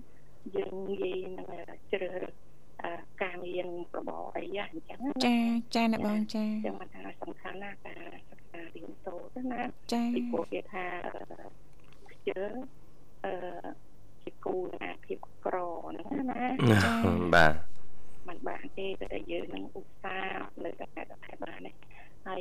[0.56, 1.48] យើងងាយនឹង
[1.92, 5.38] ជ្រើសរើសការងាររបរអីអញ្ចឹងចា
[5.76, 9.62] ចាអ្នកបងចាចឹងមិនថាសំខាន់ណាការសិក្សារៀនសូត្រណា
[9.94, 10.86] ចាពីព្រោះគេថា
[12.12, 12.44] ខ្ជិល
[13.26, 13.34] អឺ
[14.52, 16.44] ជាគូអាភាពក្រហ្នឹងណា
[17.36, 17.54] បាទ
[18.28, 21.72] มันបានទេតែយើងនឹងឧស្សាហ៍លើកតែតែបានទេ
[22.26, 22.40] ហើយ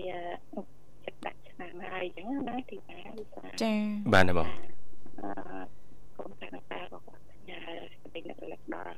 [1.05, 3.73] ចិត្តដាក់ឆ្នាំហើយអញ្ចឹងណាទីណាឧស្សាហ៍ចា
[4.13, 4.49] បាទបង
[5.21, 5.31] អឺ
[6.17, 8.97] កុំតែតែក៏គាត់សញ្ញាស្ដីនឹកលឹកដល់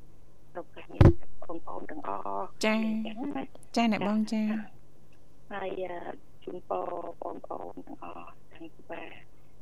[0.55, 1.03] ប្រកាសនេះ
[1.47, 2.77] បងប្អូនទាំងអស់ចា
[3.77, 4.43] ចាអ្នកបងចា
[5.53, 5.71] ហើយ
[6.45, 9.03] ជូនពរបងប្អូនទាំងអស់ទាំងបា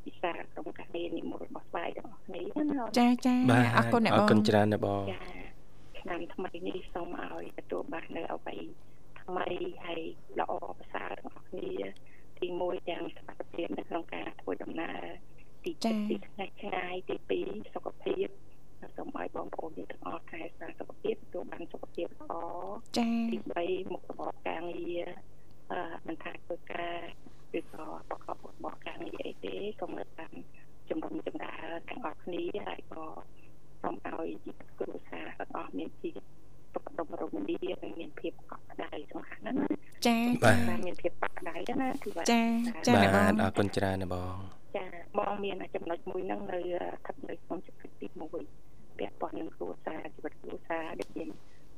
[0.05, 3.35] ពិសាក្រុមការងារនិមលរបស់ស្វាយទាំងអស់គ្នាណាចាចា
[3.77, 5.19] អរគុណអ្នកបងអរគុណច្រើនអ្នកបងចា
[5.99, 8.55] ឆ្នាំថ្មីនេះសូមឲ្យទទួលបាននៅអ្វី
[9.21, 9.47] ថ្មី
[9.85, 10.01] ហើយ
[10.39, 11.71] ល្អប្រសើរទាំងអស់គ្នា
[12.39, 15.03] ទី1ទាំងសុខភាពនៅក្នុងការធ្វើដំណើរ
[15.63, 18.27] ទី2ទីឆ្ងាយឆ្ងាយទី2សុខភាព
[18.97, 22.33] សូមឲ្យបងប្អូនទាំងអស់ថែរក្សាសុខភាពទទួលបានសុខភាពល្អ
[22.97, 25.03] ចា៎ទី3មុខរបរការងារ
[25.71, 26.99] អឺមិនថាធ្វើការ
[27.57, 30.33] ឬក៏ប្រកបរបរការងារអីទេសូមឲ្យបាន
[30.89, 33.05] ជំរុញចម្រើនទាំងអស់គ្នាហើយក៏
[33.81, 36.25] សូមឲ្យជីវិតគ្រួសារទាំងអស់មានជីវិត
[36.73, 39.75] សុខដុមរមនានិងមានភាពកក់ក្ដៅសំខាន់ណាស់
[40.07, 42.45] ចា៎បាទមានភាពកក់ក្ដៅណាគឺបាទចា៎
[42.87, 44.35] ចា៎បាទអរគុណច្រើនណាបង
[44.77, 44.85] ចា
[45.17, 51.29] បងមានចំណុចមួយហ្នឹងនៅស្ថិតនៅក្នុងចំណុចទី1ពាក់ព័ន្ធនឹងគ្រួសារជីវិតគ្រួសារដែលមាន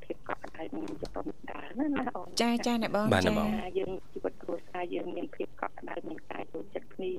[0.04, 3.32] ភាពកក់ក្ដៅនឹងចំណុចដើមណាណាអូនចាចាអ្នកបងចា
[3.78, 7.12] យើងជីវិតគ្រួសារយើងមានភាពកក់ក្ដៅមានការយល់ចិត្តគ្នា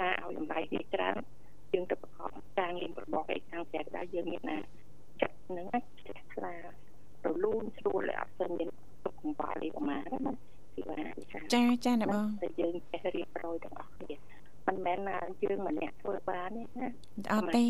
[0.00, 1.16] ការឲ្យតម្លៃគ្នាច្រើន
[1.72, 4.58] យើងទៅប្រកបការងាររបស់ឯខាងផ្ទះដែរយើងមានណា
[5.20, 5.66] ចិត្តនឹង
[6.06, 6.54] ចេះខ្លា
[7.26, 8.68] រលូនស្រួលអត់ស្មានមាន
[9.04, 10.32] ទុកកង្វល់អីប្រហែលណា
[10.74, 11.40] គឺថា
[11.84, 14.16] ចាចាអ្នកបងតែយើងចេះរៀបរយទាំងអស់គ្នា
[14.68, 16.88] មិនមែនណាយើងម្នាក់ធ្វើបានទេណា
[17.34, 17.66] អត់ទេ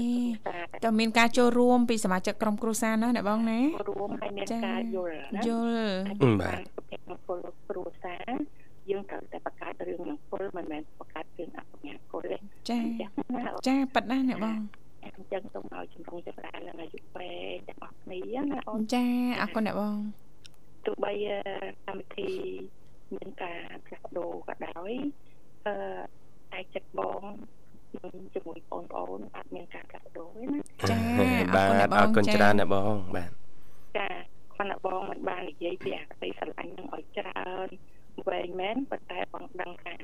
[0.84, 5.88] តែមានការចូលរួមពីសមាជិកក្រុមគ្រួសារណាអ្នកបងណារួមហើយមានការយល់ណាយល់
[6.42, 6.60] បាទ
[7.10, 8.30] មង្គលគ្រួសារ
[8.90, 12.36] យើងត្រូវតែបង្កើតរឿងមង្គលមិនមែនបង្កើតរឿងអបញ្ញាគលទេ
[12.70, 12.80] ចា
[13.66, 14.58] ចាប៉ិតណាអ្នកបង
[15.04, 19.04] អញ្ចឹងសូមឲ្យជំរុញចម្រើននឹងអាយុពេកទាំងអស់គ្នាណាអូនចា
[19.40, 19.96] អរគុណអ្នកបង
[20.86, 21.12] ទោះបី
[21.86, 22.30] កម្មវិធី
[23.16, 24.92] មានការផ្លាស់ប្ដូរក៏ដោយ
[25.66, 25.74] អឺ
[26.52, 27.22] តែចិត្តបង
[28.34, 30.96] ជាមួយបងប្អូនអត់មានការផ្លាស់ប្ដូរទេណាចា
[31.56, 33.30] បាទអរគុណច្រើនណាបងបាទ
[33.96, 34.08] ចា
[34.54, 37.68] គាត់ណាបងមិនបាននិយាយពីអក្តីស្រឡាញ់នឹងឲ្យច្រើន
[38.28, 39.94] វែងមែនប៉ុន្តែបងដឹងថា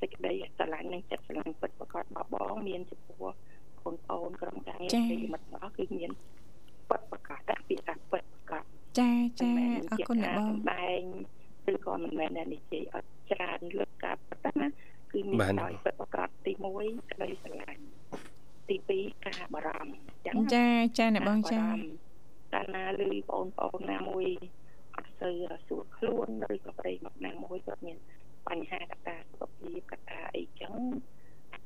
[0.00, 3.24] សេចក្តីស្រឡាញ់និងចិត្តស្រឡាញ់ពិតប្រកបរបស់បងមានចំពោះ
[3.84, 6.10] បងប្អូនក្រុមការងារពីមិត្តរបស់គឺមាន
[6.88, 8.64] ពិតប្រកបតែពាក្យថាពិតប្រកប
[8.98, 9.50] ចាចា
[9.90, 11.02] អរគុណបងបែង
[11.72, 14.66] ឬក៏មិនមែនតែនិយាយអត់ ច្រើនលើកការពិតណា
[15.12, 17.82] គឺមានដោយពិតប្រកបទី1ក្តីស្រឡាញ់
[18.68, 19.94] ទី2ការបារម្ភ
[20.26, 20.66] ចឹងចា
[20.98, 21.62] ចាអ្នកបងចា
[22.52, 24.26] កាលណាឮបងប្អូនណាមួយ
[24.96, 25.36] អត់សូវ
[25.66, 27.98] សួរខ្លួនឬក៏ប្តីមកណាមួយគាត់មាន
[28.48, 30.72] បញ្ហាកត្តាសុខភាពកត្តាអីចឹង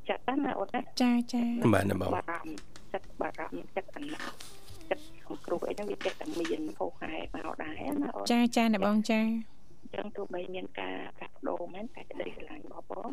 [0.09, 1.43] ចិត្តណាអូនណាចាចា
[1.75, 4.35] បាទណាបងបារម្ភចិត្តបារម្ភចិត្តអាណត្តិ
[4.91, 9.21] ចិត្តសង្គ្រោះអីហ្នឹងវាចិត្តតែមានហូរហែមកដែរណាអូនចាចាណាបងចា
[9.95, 13.11] ចឹងទោះបីមានការផ្លាស់ប្ដូរមែនតែក្តីស្រឡាញ់របស់បង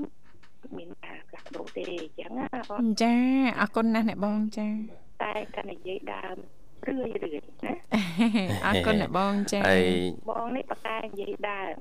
[0.77, 3.13] មានការផ្លាស់ប្ដូរទេអញ្ចឹងណាបងចា
[3.59, 4.67] អរគុណណាស់អ្នកបងចា
[5.23, 6.37] តែតែនិយាយដើម
[6.87, 7.73] រឿយរឿយណា
[8.65, 9.59] អរគុណអ្នកបងចា
[10.29, 11.75] បងនេះបកែនិយាយដើម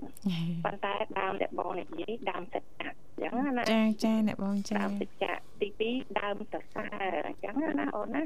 [0.64, 8.22] ប៉ុន្តែដើមដែលបងនិយាយដើមសច្ចៈអញ្ចឹងណាចាចាអ្នកបងចាដើមសច្ចៈទី2ដើមសរសើរអញ្ចឹងណាអូនណា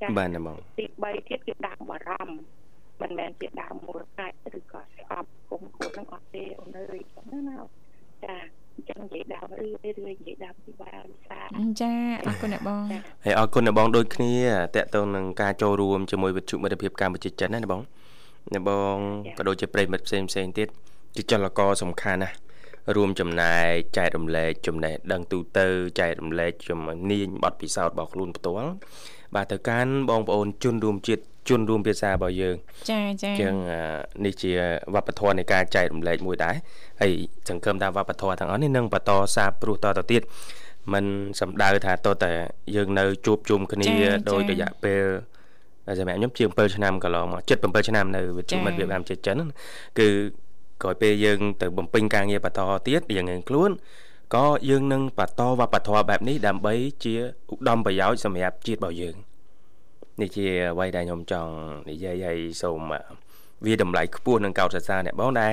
[0.00, 7.56] ចាបាទណាបងទី3ទៀតគឺដើមបារម្ភមិនមែនជាដើមមូលកាច់ឬក៏ស្អប់គុំគួរនឹងអត់ទេអូនអើយអញ្ចឹងណា
[8.24, 8.36] ចា
[8.74, 11.40] អញ្ចឹងនិយាយដើមរឿយរឿយនិយាយដើមពីបាវិសា
[11.80, 11.90] ចា
[12.24, 12.80] អរគុណអ្នកបង
[13.24, 14.34] ហើយអរគុណអ្នកបងដូចគ្នា
[14.74, 17.80] តកតងនឹងការចូលរួមជាមួយវិទ្យុមិត្តភាពកម្ពុជាចិនណាបង
[18.52, 18.96] អ្នកបង
[19.38, 20.68] ក៏ដូចជាប្រិមិត្តផ្សេងផ្សេងទៀត
[21.16, 22.30] ជាចលករសំខាន់ណា
[22.96, 25.66] រួមចំណែកចែករំលែកចំណេះដឹងទូទៅ
[26.00, 28.70] ចែករំលែកជំនាញបទពិសោធន៍របស់ខ្លួនផ្ទាល់
[29.34, 32.56] បាទទៅកាន់បងប្អូនជនរួមជាតិជនរួមភាសារបស់យើង
[32.90, 33.54] ចាចាអញ្ចឹង
[34.24, 34.52] នេះជា
[34.94, 36.54] វប្បធម៌នៃការចែករំលែកមួយដែរ
[37.00, 37.12] ហើយ
[37.48, 40.22] សង្ឃឹមថាវប្បធម៌ទាំងអស់នេះនឹងបន្តសាបព្រោះតទៅទៀត
[40.92, 41.04] มัน
[41.40, 42.32] សំដៅថាតតែ
[42.76, 43.90] យើងនៅជួបជុំគ្នា
[44.30, 45.04] ដោយរយៈពេល
[45.98, 49.36] សម្រាប់ខ្ញុំជាង7ឆ្នាំកន្លងមក7ឆ្នាំនៅវិទ្យុមិត្តភាពតាមចិត្តចិន
[49.98, 50.08] គឺ
[50.82, 53.70] ក្រោយពេលយើងទៅបំពេញការងារបន្តទៀតយ៉ាងងខ្លួន
[54.34, 57.14] ក៏យើងនឹងបន្តវប្បធម៌បែបនេះដើម្បីជា
[57.50, 59.16] ឧត្តមប្រយោជន៍សម្រាប់ជាតិរបស់យើង
[60.20, 61.52] នេះជាអ្វីដែលខ្ញុំចង់
[61.88, 62.80] និយាយឲ្យសូម
[63.66, 65.52] វាតម្លៃខ្ពស់នឹងកោតសរសើរអ្នកបងដែរ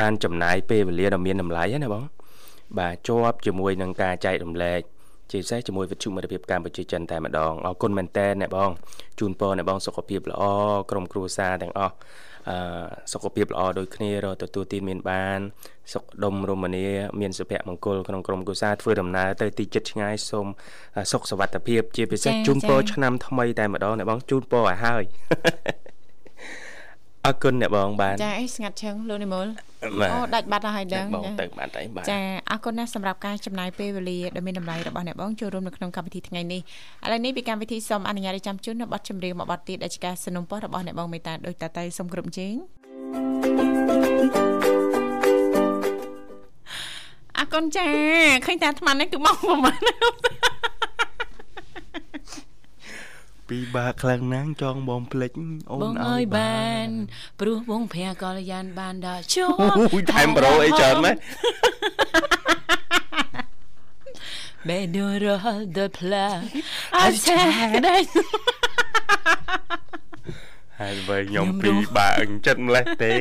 [0.00, 2.04] បានចំណាយពេលវេលាដ៏មានតម្លៃណាបង
[2.78, 4.80] បាទជាប់ជាមួយនឹងការចែករំលែក
[5.30, 8.70] ជាពិសេសជាមួយវិទ្យុមិត្តភាពកម្ពុជាចិនតែម្ដងអរគុណមែនតើអ្នកបង
[9.18, 10.42] ជូនពរអ្នកបងសុខភាពល្អ
[10.90, 11.94] ក្រុមគ្រួសារទាំងអស់
[12.50, 12.56] អឺ
[13.12, 15.38] សុខភាពល្អដូចគ្នារទទួលទានមានបាន
[15.92, 16.86] សុខដុមរមនា
[17.20, 20.46] មានសុភមង្គលក្នុងក្រុមគ្រួសារធ្វើដំណើរទៅទីចិត្តឆ្ងាយសូម
[21.12, 25.02] សុខសុវត្ថិភាព ជាពិសេសជូនពរឆ្នាំថ្មីតែម្ដងអ្នកបងជូនពរឲ្យហើយ
[27.27, 29.47] អរគុណអ្នកបងបានចាអីស្ងាត់ឈឹងលោកនិមល
[29.83, 32.19] អូដាច់បាត់ហើយដឹងបងទៅបាត់ហើយបាទចា
[32.51, 36.61] អរគុណណាស់សម្រាប់ការចំណាយពេលវេលាដ៏មានតម្លៃរបស់អ្នកបងចូលរួមនៅក្នុងកម្មវិធីថ្ងៃនេះ
[37.05, 42.53] ឥឡូវនេះពីកម្មវិធីសូមអនុញ្ញាតឲ្យចាំជូนនៅប័ណ្ណចម្រៀងមួយប័ណ្ណទៀតដែលជាការสนับสนุนរបស់អ្នកបងមេតាដោយតាតៃសូមគ្រប់ជេង
[47.37, 47.87] អរគុណចា
[48.45, 50.54] ឃើញតែអាត្មានេះគឺមកប្រហែល
[53.48, 55.30] ពីបាខ្លាំងណាស់ចង់បងភ្លេច
[55.70, 56.88] អូនឲ្យបាន
[57.40, 59.46] ព្រោះវងភ័ក្រកល្យានបានដល់ជួ
[59.92, 61.16] អូយថែមប្រូអីច្រើនម៉េច
[64.68, 65.36] Benura
[65.76, 66.26] the pla
[66.98, 67.42] អត់ឆា
[67.86, 68.02] ដែរ
[70.80, 73.14] ហើយបើខ្ញុំពីបាអញ្ចិតម្លេះទេ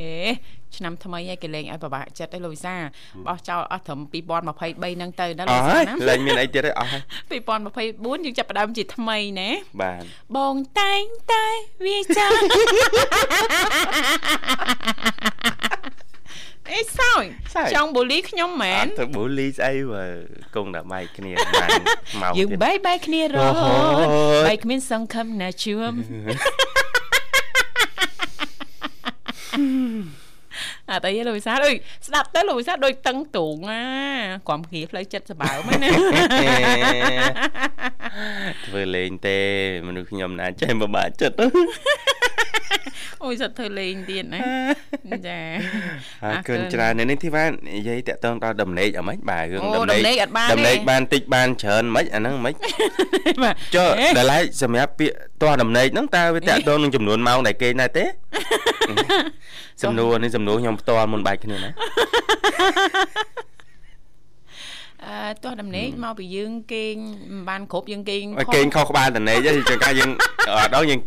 [0.00, 0.14] អេ
[0.80, 2.74] ឆ្នាំថ្មីហើយគេលេងឲ្យពិបាកចិត្តឯលោកវិសា
[3.26, 10.02] បោះចោលអស់ត្រឹម2023ហ្នឹងទៅណាលោកវិសាណាលេងមានអីទៀតទេអស់ហើយ2024យើងចាប់ផ្ដើមជាថ្មីណាបាទ
[10.36, 11.46] បងតែងតែ
[11.86, 12.26] វាចា
[16.72, 17.24] អេសោយ
[17.74, 20.04] ចង់បូលីខ្ញុំមែនទៅបូលីស្អីបើ
[20.54, 21.68] គង់តែបែកគ្នាបាន
[22.22, 25.92] មកយើងបែកបែកគ្នារហូតបែកគ្មានសង្ឃឹមណាជួម
[30.90, 31.74] អត់អីលោកវិសាដូច
[32.06, 33.82] ស្ដាប់ទៅលោកវិសាដូចតឹងទ្រូងណា
[34.48, 35.90] ក្រុមគ្នាផ្លូវចិត្តសបើមណា
[38.66, 39.38] ធ្វើលេងទេ
[39.86, 41.36] មនុស្សខ្ញុំណាចេះបបាក់ចិត្ត
[43.24, 44.40] អូយសត្វធ្វើលេងទៀតណា
[45.26, 45.38] ចា
[46.24, 52.54] អរគុណច្រើននេះធីវ៉ានិយាយតាក់ទងដល់ដំណេកអម៉េចបាទរឿងដំណេកអត់បានដំណេកបានតិចបានច្រើនមិនអាហ្នឹងមិន
[53.74, 58.04] ចុះដល់ហើយសម្រាប់ពាក្យតោះដំណេកហ្នឹងតើវាតាក់ទងនឹងចំនួនម៉ោងដែលគេណែទេ
[59.82, 61.70] សំណួរនេះសំណួរខ្ញុំផ្ទាល់មុនបែកគ្នាណា
[65.06, 66.94] អឺតោះដំណេកមកពីយើងគេង
[67.48, 68.22] បានគ្រប់យើងគេង
[68.54, 70.10] គេងខុសក្បាលដំណេកទេចង្ការយើង
[70.56, 71.00] អត់ដល់យើង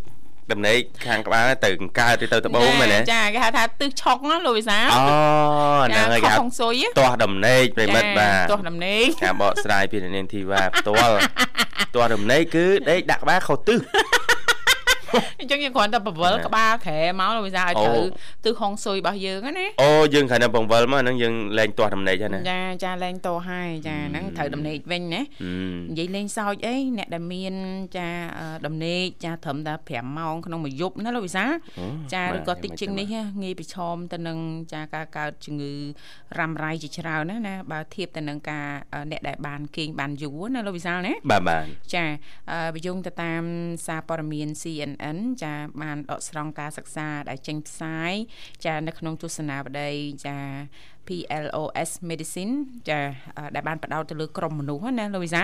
[0.51, 4.99] ដំណេកខាងក្បាលទៅកកើតទៅត្បូងមែនទេចាគេហៅថាទិសឆុកណាលោកវិសាអូ
[5.85, 6.37] ហ្នឹងហើយគេហៅ
[6.99, 11.15] ទាស់ដំណេកប្រិមិត្តបាទទាស់ដំណេកការបកស្រាយពីនាងធីវ៉ាផ្ទាល់
[11.95, 13.79] ទាស់ដំណេកគឺដេកដាក់ក្បាលខុសទិស
[15.39, 17.99] អញ្ចឹងយើងគ្រាន់តែបង្វិលក្បាលក្រែមកលោកវិសាឲ្យត្រូវ
[18.45, 27.53] ទិសហុងស៊ុយរបស់យើងណាអូយើងគ្រាន់តែបង្វិលមកហ្នឹងយើងលែងទាស់ដំណេកហើយណាចាចាលែងតោះហើយចាហ្នឹងត្រូវដំណេកវិញណានិយាយលេងសើចអីអ្នកដែលមាន
[27.97, 28.07] ចា
[28.65, 31.45] ដំណេកចាត្រឹមតែ5ម៉ោងក្នុងមួយយប់ណាលោកវិសា
[32.13, 33.07] ចាឬក៏តិចជាងនេះ
[33.43, 34.37] ងាយប្រឈមទៅនឹង
[34.73, 35.73] ចាការកើតជំងឺ
[36.37, 38.67] រ៉ាំរ៉ៃជាច្រើនណាណាបើធៀបទៅនឹងការ
[39.11, 41.63] អ្នកដែលបានគេងបានយូរណាលោកវិសាលណាបាទបាទ
[41.95, 42.05] ចា
[42.73, 43.43] បើយោងទៅតាម
[43.87, 48.13] សារព័ត៌មាន CNN CNN ចាបានដកស្រង់ការសិក្សាដែលចេញផ្សាយ
[48.65, 49.89] ចានៅក្នុងទស្សនាវដ្តី
[50.25, 50.37] ចា
[51.07, 52.53] PLOS Medicine
[52.89, 52.99] ចា
[53.55, 55.43] ដែលបានបដោតទៅលើក្រុមមនុស្សណាលោកវិសា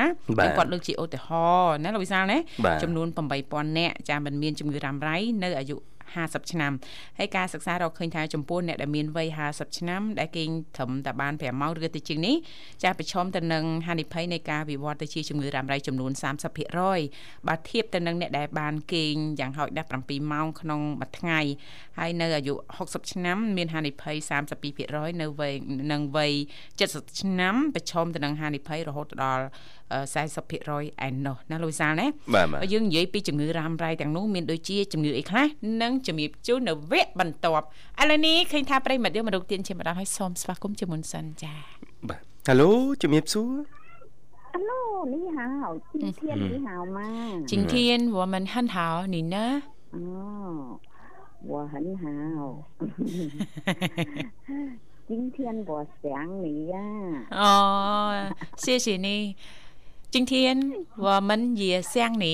[0.58, 1.30] គាត់លើកជាឧទាហ
[1.62, 2.38] រណ៍ណាលោកវិសាណា
[2.84, 3.08] ចំនួន
[3.43, 5.78] 8000នាក់ចាមិនមានជំងឺរ៉ាំរ៉ៃនៅអាយុ
[6.26, 6.74] 50ឆ្នាំ
[7.17, 12.36] ហើយការសិក្សារកឃើញថាចំពោះអ្នកដែលមានវ័យ50ឆ្នាំដែលគេងត្រឹមតែបាន5ម៉ោងឬទៅជាងនេះ
[12.84, 16.12] ចាប្រឈមទៅនឹងហានិភ័យនៃការវិវត្តទៅជាជំងឺរ៉ាំរ៉ៃចំនួន
[16.80, 21.39] 30%បើធៀបទៅនឹងអ្នកដែលបានគេងយ៉ាងហោចណាស់7ម៉ោងក្នុងមួយថ្ងៃ
[21.98, 24.15] ហើយនៅអាយុ60ឆ្នាំមានហានិភ័យ
[24.69, 25.54] 32%នៅវ័យ
[25.91, 26.34] នឹងវ័យ
[26.78, 29.45] 70ឆ្នាំប្រឈមទៅនឹងហានិភ័យរហូតដល់
[29.88, 35.46] 40%ឯណោះណាលូយសាលណាបើយើងនិយាយពីជំងឺរ៉ាំរ៉ៃទាំងនោះមានដូចជាជំងឺអីខ្លះ
[35.83, 37.66] និងជំរាបជូននៅវគ្គបន្ទាប់
[38.03, 41.55] ឥឡូវនេះឃើញថាប្រិមិត្តយើងមករូបទានជាម្ដងហើយសូមស្វាគមន៍ជាមុនសិនចា
[42.09, 42.70] បាទហៅឡូ
[43.03, 43.53] ជំរាបសួរ
[44.57, 46.98] 哈喽，你好，今天你好吗？
[47.44, 47.74] 今天
[48.12, 49.37] 我们很好，你呢？
[49.90, 50.79] 哦，
[51.42, 52.05] 我很好。
[55.09, 56.05] 今天我想
[56.44, 56.77] 你呀。
[57.33, 59.37] 哦，谢谢你。
[60.12, 60.33] 今天
[60.96, 62.24] 我们也想你。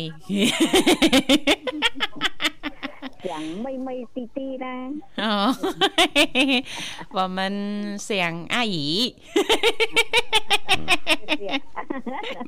[3.25, 4.67] 想妹妹弟弟啦。
[5.17, 5.55] 哦，
[7.11, 9.15] 我们想阿姨。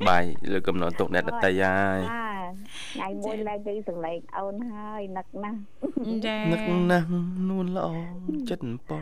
[0.07, 2.01] បាយលើកំណត់ទុកអ្នកដតីហើយ
[2.95, 5.59] ថ្ងៃមួយឡើងទៅសម្លេងអូនហើយនឹកណាស់
[6.27, 7.07] ចានឹកណាស់
[7.49, 7.89] នួនល្អ
[8.51, 8.97] ចិត្តប៉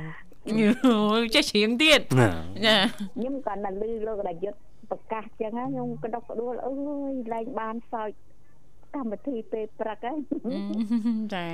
[1.34, 2.00] ចេះច្រៀងទៀត
[2.64, 2.76] ចា
[3.14, 4.58] ខ្ញុំក៏នៅលឺលោករាយុទ្ធ
[4.91, 6.73] ប្រកាសចឹងខ្ញុំក្តុកក្តួលអើ
[7.11, 8.11] យលែងបានសោច
[8.95, 10.17] កម្មវិធីពេលព្រឹកហ្នឹង
[11.33, 11.45] ចា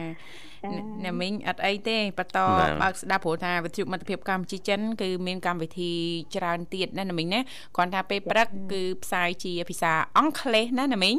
[1.03, 2.39] អ្នកមីងអត់អីទេបន្ត
[2.81, 5.91] បើកស្ដាប់ព្រោះថាវិទ្យុមិត្តភាពកម្ពុជាចិនគឺមានកម្មវិធី
[6.35, 7.41] ច្រើនទៀតណាអ្នកមីងណា
[7.75, 11.17] គ្រាន់ថាពេលព្រឹកគឺផ្សាយជាភាសាអង់គ្លេសណាអ្នកមីង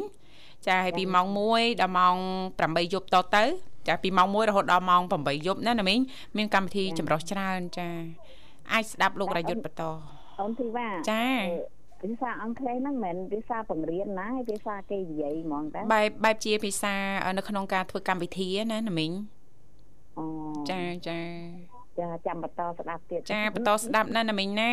[0.67, 2.15] ចាហើយពីម៉ោង1ដល់ម៉ោង
[2.55, 3.43] 8យប់តទៅ
[3.87, 5.99] ចាពីម៉ោង1រហូតដល់ម៉ោង8យប់ណាណាមីង
[6.37, 7.87] មានកម្មវិធីចម្រុះច្រើនចា
[8.71, 9.83] អាចស្ដាប់លោករយុទ្ធបន្ត
[10.41, 11.25] អូនធីវ៉ាចា
[12.03, 16.95] ភាសាអង់គ្លេសហ្នឹងមិនមែនភាសាបង្រៀនណាភាសាគេនិយាយហ្មងតាបែបបែបជាភាសា
[17.37, 19.11] នៅក្នុងការធ្វើកម្មវិធីណាណាមីង
[20.17, 20.25] អូ
[20.69, 21.19] ចាចា
[21.99, 24.71] ចាចាំបន្តស្ដាប់ទៀតចាបន្តស្ដាប់ណាណាមីងណា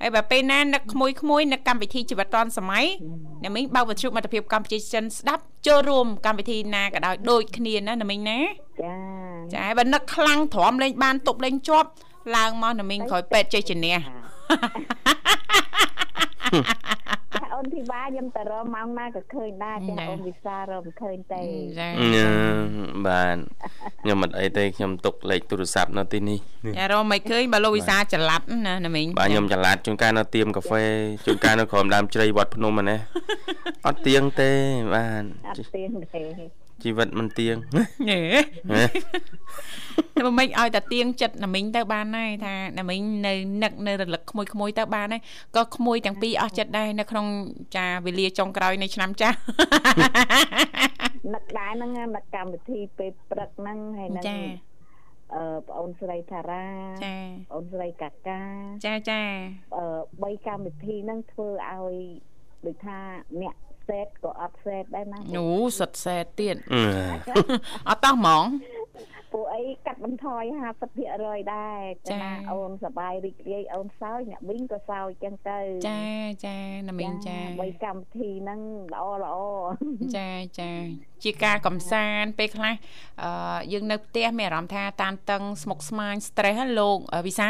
[0.00, 2.84] ហើយបើពេលណានឹកក្មួយក្មួយនឹកកម្មវិធីជីវិតឌွန်សម័យ
[3.44, 8.38] ណាមីងបើកវិទ្យុមិត្តភាពកម្ពុជាចិនស្ដាប់ចូលរួមកម្មវិធីណាក៏ដោយដូចគ្នាណាណាមីងណា
[8.82, 8.94] ចា
[9.54, 11.88] ចាបើនឹកខ្លាំងទ្រាំលេងបានទប់លេងជាប់
[12.36, 13.96] ឡើងមកណាមីងក្រោយពេទ្យចេះជំនះ
[17.54, 21.42] អូនធីវ៉ាខ្ញុំទៅរកម៉ោងណាក៏ឃើញដែរតែអូនវិសារកមិនឃើញទេ
[21.78, 21.88] ចា
[23.06, 23.36] បាទ
[24.02, 26.38] ខ្ញុំអត់អីទេខ្ញុំទុកលេខទូរស័ព្ទនៅទីនេះ
[26.78, 30.84] ចារកមិនឃើញបើលោកវិសាចល័តណាណាមីងបាទខ្ញុំចល័តជួនកាលនៅទៀមកាហ្វេ
[31.26, 32.98] ជួនកាលនៅក្រោមដើមជ្រៃវត្តភ្នំហ្នឹងណា
[33.86, 34.50] អត់ទៀងទេ
[34.94, 37.56] បាទអត់ទៀងទេ ជីវិតមិនទៀង
[38.72, 38.82] ហេ
[40.16, 45.22] តែមិនឲ្យតែទៀងចិត្តណាមីងទៅបានដែរថាណាមីងនៅនឹកនៅរលឹកក្មួយក្មួយទៅបានដែរ
[45.56, 47.26] ក៏ក្មួយទាំងពីរអស់ចិត្តដែរនៅក្នុង
[47.76, 49.38] ចាវេលាចុងក្រោយនៃឆ្នាំចាស់
[51.34, 54.24] នឹកដែរហ្នឹងនឹកកម្មវិធីពេលព្រឹកហ្នឹងហើយហ្នឹង
[55.34, 56.66] អឺបងអូនស្រីថារា
[57.04, 58.40] ចាបងអូនស្រីកាកា
[58.84, 59.22] ចាចា
[59.76, 59.84] អឺ
[60.22, 61.94] បីកម្មវិធីហ្នឹងធ្វើឲ្យ
[62.66, 62.98] ដូចថា
[63.42, 63.54] អ្នក
[63.88, 65.46] សេតក៏អត់សេតដែរណាអូ
[65.78, 66.56] សុតសេតទៀត
[67.88, 68.44] អត់តោះហ្មង
[69.32, 70.42] ពួកអីកាត់បន្ថយ
[70.98, 71.80] 50%ដែរ
[72.10, 75.58] ចាអូនសបាយរីករាយអូនសោយអ្នកវិញក៏សោយចឹងទៅ
[75.88, 76.02] ចា
[76.46, 76.56] ចា
[76.88, 78.60] ណាមីងចាបីកម្មវិធីហ្នឹង
[78.94, 79.36] ល្អល្អ
[80.16, 80.28] ចា
[80.60, 80.70] ចា
[81.24, 82.74] ជាការកំសាន្តពេលខ្លះ
[83.22, 87.48] អឺយើងនៅផ្ទះមានអារម្មណ៍ថាតានតឹងស្មុគស្មាញ stress លោកវិសា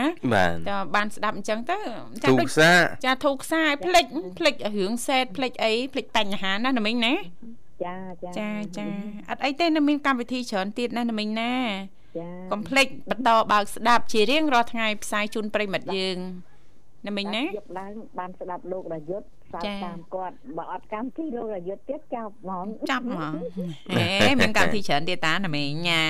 [0.69, 1.79] ចាបានស្ដាប់អញ្ចឹងទៅ
[2.23, 2.49] ចាដូច
[3.05, 4.07] ចាធូរខ្សែភ្លេច
[4.39, 7.15] ភ្លេចរឿងសេតភ្លេចអីភ្លេចបញ្ហាណាណាមីងណា
[7.85, 8.87] ចាចាចាចា
[9.29, 11.55] អត់អីទេនៅមានកម្មវិធីច្រើនទៀតណាណាមីងណា
[12.19, 16.19] ចាកុំភ្លេចបន្តបើកស្ដាប់ជារៀងរាល់ថ្ងៃផ្សាយជូនប្រិមិត្តយើង
[17.07, 23.33] ណាមីងណាយប់ឡើងបានស្ដាប់លោករយុទ្ធ សើចតាមគាត់បើអត់កម្មវិធីលោករយុទ្ធទៀតចាប់ហ្មងចាប់ហ្មង
[23.97, 24.09] ហេ
[24.41, 26.03] មានកម្មវិធីច្រើនទៀតតាណាមីងញ៉ា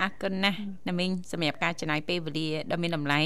[0.00, 3.20] អរគុណណាស់ណាមីងសម្រាប់ការចំណាយពេលវេលាដ៏មានតម្លៃ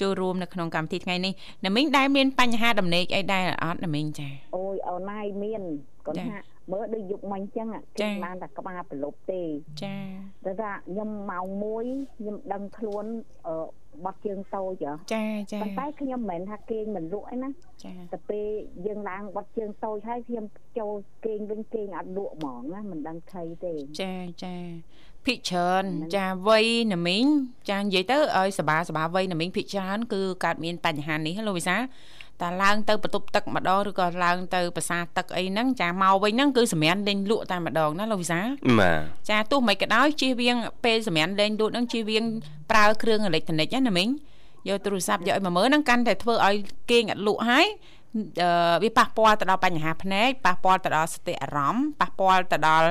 [0.00, 1.32] ចូលរួមនៅក្នុងកម្មវិធីថ្ងៃនេះ
[1.66, 5.62] ណាមីងដែលមានបញ្ហាដំណេកអីដែរអត់ណាមីងចាអូយអូនណាយមាន
[6.06, 7.68] គាត់ថា មើលដូចយុគមិញអញ្ចឹង
[8.00, 9.42] គេបានតែក្បាលប្រលប់ទេ
[9.82, 9.96] ចា
[10.44, 11.46] តែថាខ្ញុំម៉ោង
[11.82, 13.04] 1ខ្ញុំដឹងខ្លួន
[13.46, 13.54] អឺ
[14.04, 17.50] បាត់ជើងតូចចាចាប៉ុន្តែខ្ញុំមិនមែនថាគេងមិនលក់ឯណា
[17.84, 18.46] ចាតែពេល
[18.86, 20.44] យើងឡើងបាត់ជើងតូចហើយខ្ញុំ
[20.78, 20.92] ចូល
[21.26, 24.54] គេងវិញគេងអត់លក់ហ្មងណាមិនដឹងថៃទេចាចា
[25.26, 25.84] ភិកច្រើន
[26.16, 27.24] ចាវ័យណាមីង
[27.70, 31.76] ចានិយាយទៅឲ្យសបាសបាវ័យណាមីងភិកច្រើនគឺកើតមានបញ្ហានេះលោកវិសា
[32.40, 38.40] តែឡើងទៅបន្ទប់ទឹកម្ដងឬក៏ឡើងទៅប្រាសាទទឹកអីហ្នឹងចាមកវិញហ្នឹងគឺសម្រានលេងលក់តែម្ដងណាលោកវិសា
[38.80, 42.24] បាទចាទោះមិនក៏ដោយជៀសវាងពេលសម្រានលេងលក់ហ្នឹងជៀសវាង
[42.70, 44.08] ប្រើគ្រឿងអេឡិចត្រូនិកណាមីង
[44.68, 46.56] យកទូរស័ព្ទយកឲ្យមកមើលហ្នឹងកាន់តែធ្វើឲ្យ
[46.90, 47.66] គេងអត់លក់ហើយ
[48.82, 52.88] វាប៉ះពាល់ទៅដល់បញ្ហាភ្នែកប៉ះពាល់ទៅដល់សតិអារម្មណ៍ប៉ះពាល់ទៅដល់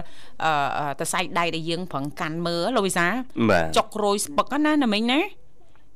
[0.99, 3.07] តសៃដៃដែលយើងប្រឹងកាន់មើលលោកវិសា
[3.77, 5.19] ចុករយស្ពឹកណាណាមិញណា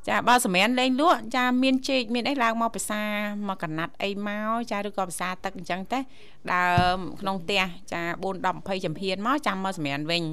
[0.09, 3.01] ចាបើសម្រានលេងលក់ចាមានជែកមានអីឡើងមកភាសា
[3.49, 5.99] មកកណាត់អីមកចាឬក៏ភាសាទឹកអញ្ចឹងទេ
[6.53, 10.23] ដើមក្នុងផ្ទះចា4 10 20ចំហៀនមកចាំមកសម្រានវិញ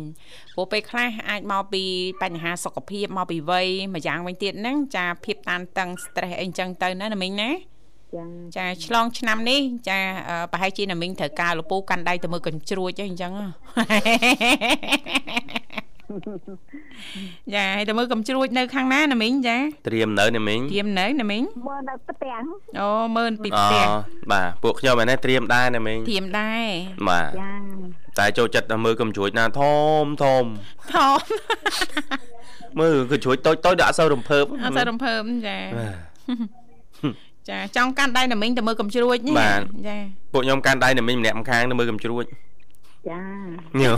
[0.55, 1.83] ព្រោះពេលខ្លះអាចមកពី
[2.23, 7.51] បញ្ហាសុខភាពមកពីវ័យមួយយ៉ាងវិញទៀតហ្នឹងចាភាពតានតឹង stress អីអញ្ចឹងទៅណាណាមីងណា
[8.57, 9.99] ចាឆ្លងឆ្នាំនេះចា
[10.53, 13.33] ប្រហែលជាណាមីងត្រូវការលពូកាន់ដៃទៅមើលកញ្ជ្រួចអីអញ្ចឹង
[17.55, 19.57] ចាហើយទៅមើលកំជ្រួចនៅខាងណាណាមីងចា
[19.89, 22.35] ត្រៀមនៅណាមីងត្រៀមនៅណាមីងមើលនៅផ្ទះ
[22.81, 23.87] អូមើលពីផ្ទះ
[24.33, 26.67] បាទពួកខ្ញុំឯនេះត្រៀមដែរណាមីងត្រៀមដែរ
[27.09, 27.53] បាទចា
[28.19, 30.45] តែចូលចិត្តទៅមើលកំជ្រួចណាធំធំ
[30.95, 31.15] ធំ
[32.81, 35.59] មើលកំជ្រួចតូចតូចដាក់អត់សូវរំភើបអត់សូវរំភើបចា
[37.49, 39.35] ចាចង់កាន់ដៃណាមីងទៅមើលកំជ្រួចនេះ
[39.89, 39.99] ចា
[40.33, 42.25] ពួកខ្ញុំកាន់ដៃណាមីងម្នាក់ម្ខាងទៅមើលកំជ្រួច
[43.11, 43.23] ចា
[43.81, 43.93] ញ៉ូ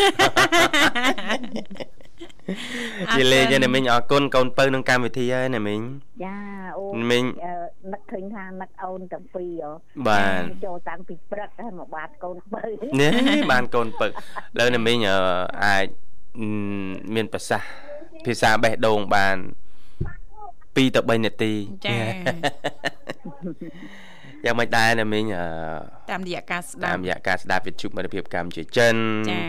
[3.16, 5.80] យីលេងណាមីងអរគុណកូនពៅនឹងកម្មវិធីហើយណាមីង
[6.24, 6.36] ចា
[6.78, 7.24] អូមីង
[7.92, 9.64] នឹកឃើញថានឹកអូនទាំងពីរ
[10.08, 12.62] បាទចូលតាំងពីព្រឹកហើយមកបានកូនពៅ
[13.00, 13.12] នេះ
[13.52, 14.06] បានកូនពៅ
[14.58, 14.98] លើណាមីង
[15.64, 15.86] អាច
[17.14, 17.70] មានប្រសាសន៍
[18.26, 19.36] ភាសាបេះដូងបាន
[20.74, 21.52] 2ទៅ3នាទី
[21.86, 21.96] ចា
[24.44, 25.24] យ៉ាងមិនដែរណាមីង
[26.10, 28.94] តាមរយៈការស្ដាប់តាមរយៈការស្ដាប់វិទ្យុមិត្តភាពកម្ពុជាចិន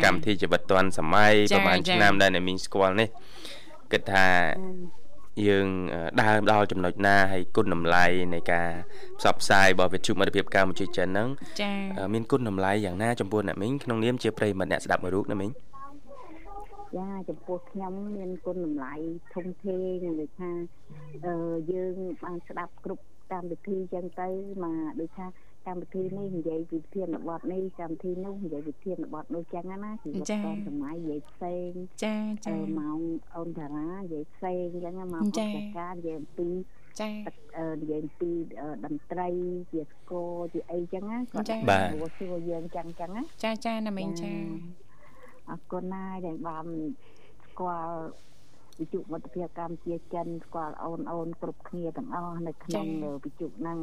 [0.05, 3.09] កម្មវិធីជីវិតឌွန်សម័យប្រហែលឆ្នាំដែលណាមីងស្គាល់នេះ
[3.91, 4.27] គិតថា
[5.47, 5.67] យើង
[6.21, 8.69] ដើរដល់ចំណុចណាហើយគុណតម្លៃនៃការ
[9.19, 11.29] ផ្សព្វផ្សាយរបស់វិទ្យុមិត្តភាពកម្ពុជាចិនហ្នឹង
[11.61, 15.51] ចា៎មានគុណតម្លៃយ៉ាងណាចំពោះអ្នកមីងក្នុងនាមជាប្រិយមិត្តអ្នកស្ដាប់មួយរូបណាមីង
[16.97, 18.93] ចាចំពោះខ្ញុំមានគុណតម្លៃ
[19.33, 20.51] ធំធេងដូចថា
[21.25, 21.33] អឺ
[21.71, 24.27] យើងបានស្ដាប់គ្រប់ កម្មវិធីចឹងទៅ
[24.63, 25.27] មកដូចថា
[25.67, 31.71] កម្មវិធីនេះនិយាយពីធានបទនេះកម្មវិធីនោះនិយាយពីធានបទនោះចឹងណាជីវិតតាមសម័យនិយាយផ្សេង
[32.03, 32.15] ចា
[32.45, 32.99] ចាម៉ោង
[33.35, 36.49] អូនតារានិយាយផ្សេងចឹងមកពុទ្ធការនិយាយអំពី
[36.99, 37.09] ចា
[37.81, 38.31] និយាយអំពី
[38.85, 39.29] តន្ត្រី
[39.71, 41.47] ជាស្គរជាអីចឹងណាគាត់
[42.17, 44.31] សួរយើងចឹងចឹងណាចាចាណាមីងចា
[45.49, 46.65] អរគុណណាស់ដែលបាន
[47.45, 47.99] ស្គាល់
[48.79, 52.87] វិជុមិត្តភាពកម្ពុជាចិនស្គាល់អូនអូនគ្រប់គ្នាទាំងអស់នៅក្នុង
[53.23, 53.79] វិជុហ្នឹង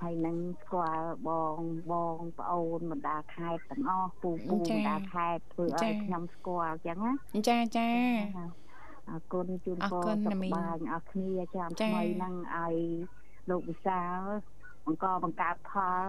[0.00, 1.60] ហើយនឹងស្គាល់បង
[1.92, 7.12] បងប្អូនបណ្ដាខេត្តទាំងអស់ពូពូបណ្ដាខេត្តធ្វើឲ្យខ្ញុំស្គាល់អញ្ចឹងណា
[7.48, 7.88] ចាចា
[9.08, 12.76] អរគុណជូនពរសុខបាយអស់គ្នាចាំថ្មីហ្នឹងឲ្យ
[13.50, 14.20] លោកវិសាល
[14.86, 16.04] បង្កបង្កើតផល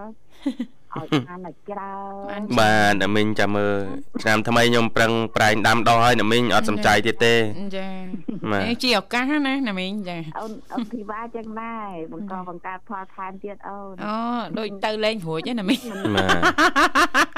[0.96, 1.96] ឲ្យបានឲ្យច្រើ
[2.38, 3.76] នបាទណាមីងចាំមើល
[4.22, 7.36] ឆ្នាំថ្មីខ្ញុំប្រឹងប្រែងដាំដុះហើយណាមីងអត់សំចៃទៀតទេ
[7.78, 7.90] ចា
[8.54, 14.16] នេះជាឱកាសណាណាមីងចាអូនអូនធីវ៉ាចឹងដែរបង្កបង្កើតផលថែមទៀតអូនអូ
[14.58, 15.80] ដូចទៅលេងរួចណាមីង
[16.16, 16.28] បា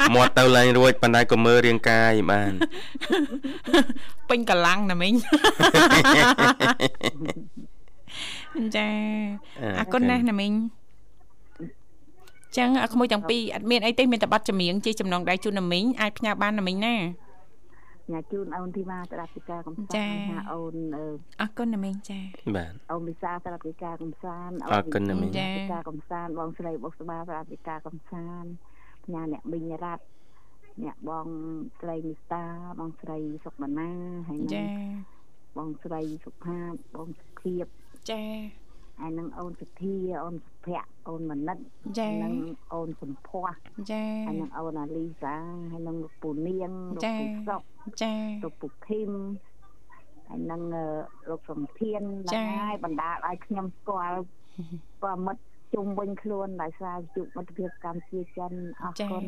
[0.10, 2.52] ទមាត់ទៅលេងរួចប៉ុន្តែក៏មើលរាងកាយបាន
[4.30, 5.14] ពេញកម្លាំងណាមីង
[8.78, 8.90] ចា
[9.80, 10.54] អរគុណណាស់ណាមីង
[12.58, 16.96] ចឹងក្មួយទាំងពីរអត់មានអីទេមានតែប័ណ្ណចម្រៀងជាចំណងដៃជូនណាមីងអាចផ្ញើបានណាមីងណា
[18.12, 20.76] ញ៉ាជូនអូនធីវ៉ាស្ដាប់ពីការកំសាន្តថាអូន
[21.42, 22.20] អរគុណណាមីងចា
[22.56, 28.50] បាទអូនវិសាស្ដាប់ពីការកំសាន្តអរគុណណាមីងចាការកំសាន្តបងស្រីបុកស្បាស្ដាប់ពីការកំសាន្ត
[29.06, 30.04] ផ្ញើអ្នកមីងរ៉ាត់
[30.84, 31.28] អ្នកបង
[31.82, 32.46] ស្រីមីតា
[32.80, 33.92] បងស្រីសុកបណ្ណា
[34.30, 34.66] ហើយចា
[35.58, 37.66] បងស្រីសុផាតបងសុភីប
[38.10, 38.24] ចា
[39.02, 41.58] ហើយនឹងអូនសុធាអូនសុភ័ក្រអូនមនិត
[42.00, 42.34] ចានិង
[42.74, 43.52] អូនសំភ័ស
[43.92, 45.36] ចាហើយនឹងអូនអាលីសា
[45.72, 47.62] ហើយនឹងលោកពូនាងលោកពូសុក
[48.02, 49.12] ចាលោកពូឃីម
[50.28, 50.62] ហើយនឹង
[51.30, 52.02] លោកសំធាន
[52.36, 54.20] ដែរបណ្ដាលឲ្យខ្ញុំស្គាល់
[55.04, 55.42] ប្រមិត្ត
[55.74, 59.24] ជុំវិញខ្លួនដោយសារវិទ្យុមិត្តភាពកម្ពុជាចិនអរគុណ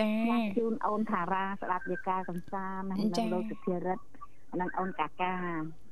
[0.00, 4.04] ចាញ៉ាំជូនអូនថារាស្ដាប់យេការកំសាន្តនិងចា៎លោកសុភារិទ្ធ
[4.60, 5.34] និងអូនកាកា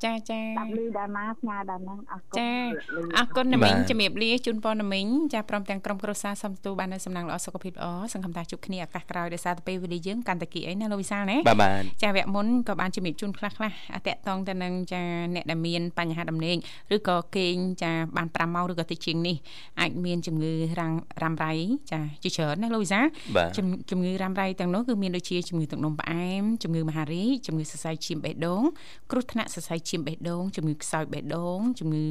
[0.05, 15.03] ចាចាស្ដាប់លឺដល់ណាស្ញាដល់ហ្នឹងអរគុណចាលឺអរគុណណាមីងបាទជំរាបលាជូនពរណាមីងចាព្រមទាំងក្រុមគ្រួសារសំទូបាននៅសំណាងល្អសុខភាពល្អសង្ឃឹមថាជួបគ្នាឱកាសក្រោយដោយសារតែពេលវេលាយើងកាន់តែគីអីណាលោកវិសាលណាបាទបាទចាវគ្គមុនក៏បានជំរាបជូនខ្លះខ្លះអតកតងទៅនឹងចា
[15.35, 16.57] អ្នកដែលមានបញ្ហាដំណេក
[16.95, 19.37] ឬក៏គេងចាបាន5ម៉ោងឬក៏តិចជាងនេះ
[19.81, 20.93] អាចមានជំងឺរាំង
[21.23, 21.53] រ៉ាំរ៉ៃ
[21.91, 23.05] ចាជាច្រើនណាលោកវិសាល
[23.37, 28.63] បាទជំជំងឺរ៉ាំរ៉ៃទាំងនោះគឺមានដូចជាជំងឺទឹកនោមផ្អែមជំងឺមហារីកជំងឺសរសៃឈាមបេះដូង
[29.11, 32.07] គ្រោះថ្នាក់សរសៃឈាមបេះដូងជំងឺខ្សោយបេះដូងជំងឺ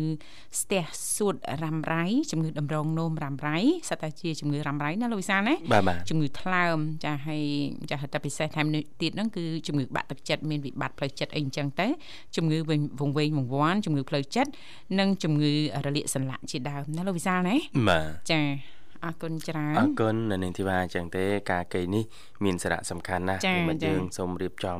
[0.61, 0.83] ស្ទះ
[1.15, 3.57] សួតរ៉ាំរ៉ៃជំងឺតម្រងនោមរ៉ាំរ៉ៃ
[3.89, 7.43] សត្វតែជាជំងឺរ៉ាំរ៉ៃណាលោកវិសាលណាបាទបាទជំងឺថ្លើមចាហើយ
[7.91, 11.87] ចាហៅតែពិសេសថែមនេះទៀតហ្នឹងគឺជំងឺបាក់ទឹកចិត្តមានវិបត្តិផ្លូវចិត្តអីអញ្ចឹងទៅ
[12.35, 14.51] ជំងឺវិញវង្វេងវង្វាន់ជំងឺផ្លូវចិត្ត
[14.99, 15.53] និងជំងឺ
[15.85, 17.55] រលាកសន្លាក់ជាដើមណាលោកវិសាលណា
[17.89, 18.41] បាទចា
[19.05, 22.03] អរគុណច្រើនអរគុណនៅនឹងធីវ៉ាអញ្ចឹងទេការកេរនេះ
[22.45, 24.79] មានសារៈសំខាន់ណាស់ចា៎ពីមិត្តចា៎យើងសូមរៀបចំ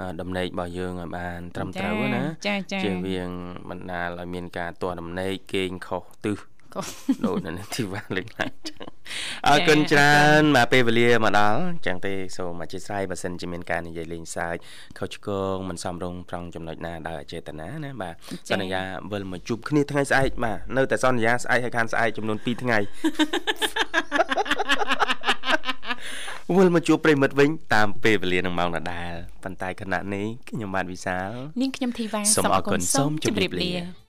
[0.00, 3.30] អឺដំណេករបស់យើងឲ្យបានត្រឹមត្រូវណាចាចាជៀសវាង
[3.70, 6.38] បណ្ដាលឲ្យមានការទាស់ដំណេកគេងខុសទិស
[6.76, 6.82] ក៏
[7.26, 8.78] ដូចនៅនឹងធីវ៉ាលេងឡើងចឹង
[9.46, 14.56] អរគុណច្រើនមកពេលវេលាមកដល់អញ្ចឹងទេសូមអធិស្ឋានបើសិនជាមានការនិយាយលេងសើច
[14.98, 18.14] ខុសឆ្គងមិនសមរម្យប្រងចំណុចណាដោយអចេតនាណាបាទ
[18.50, 22.78] សន្យាវិលមកជួបគ្នាថ្ងៃស្អែកបាទនៅតែសន្យាស្អែកហើយខានស្អែកចំនួន2ថ្ងៃ
[26.56, 29.12] វិលមកជួបប្រិមិត្តវិញតាមពេលវេលានឹងម៉ោងដដែល
[29.44, 34.05] ប៉ុន្តែខណៈនេះខ្ញុំបាទវិសាលនាងខ្ញុំធីវ៉ាសូមអរគុណសូមជម្រាបលាលា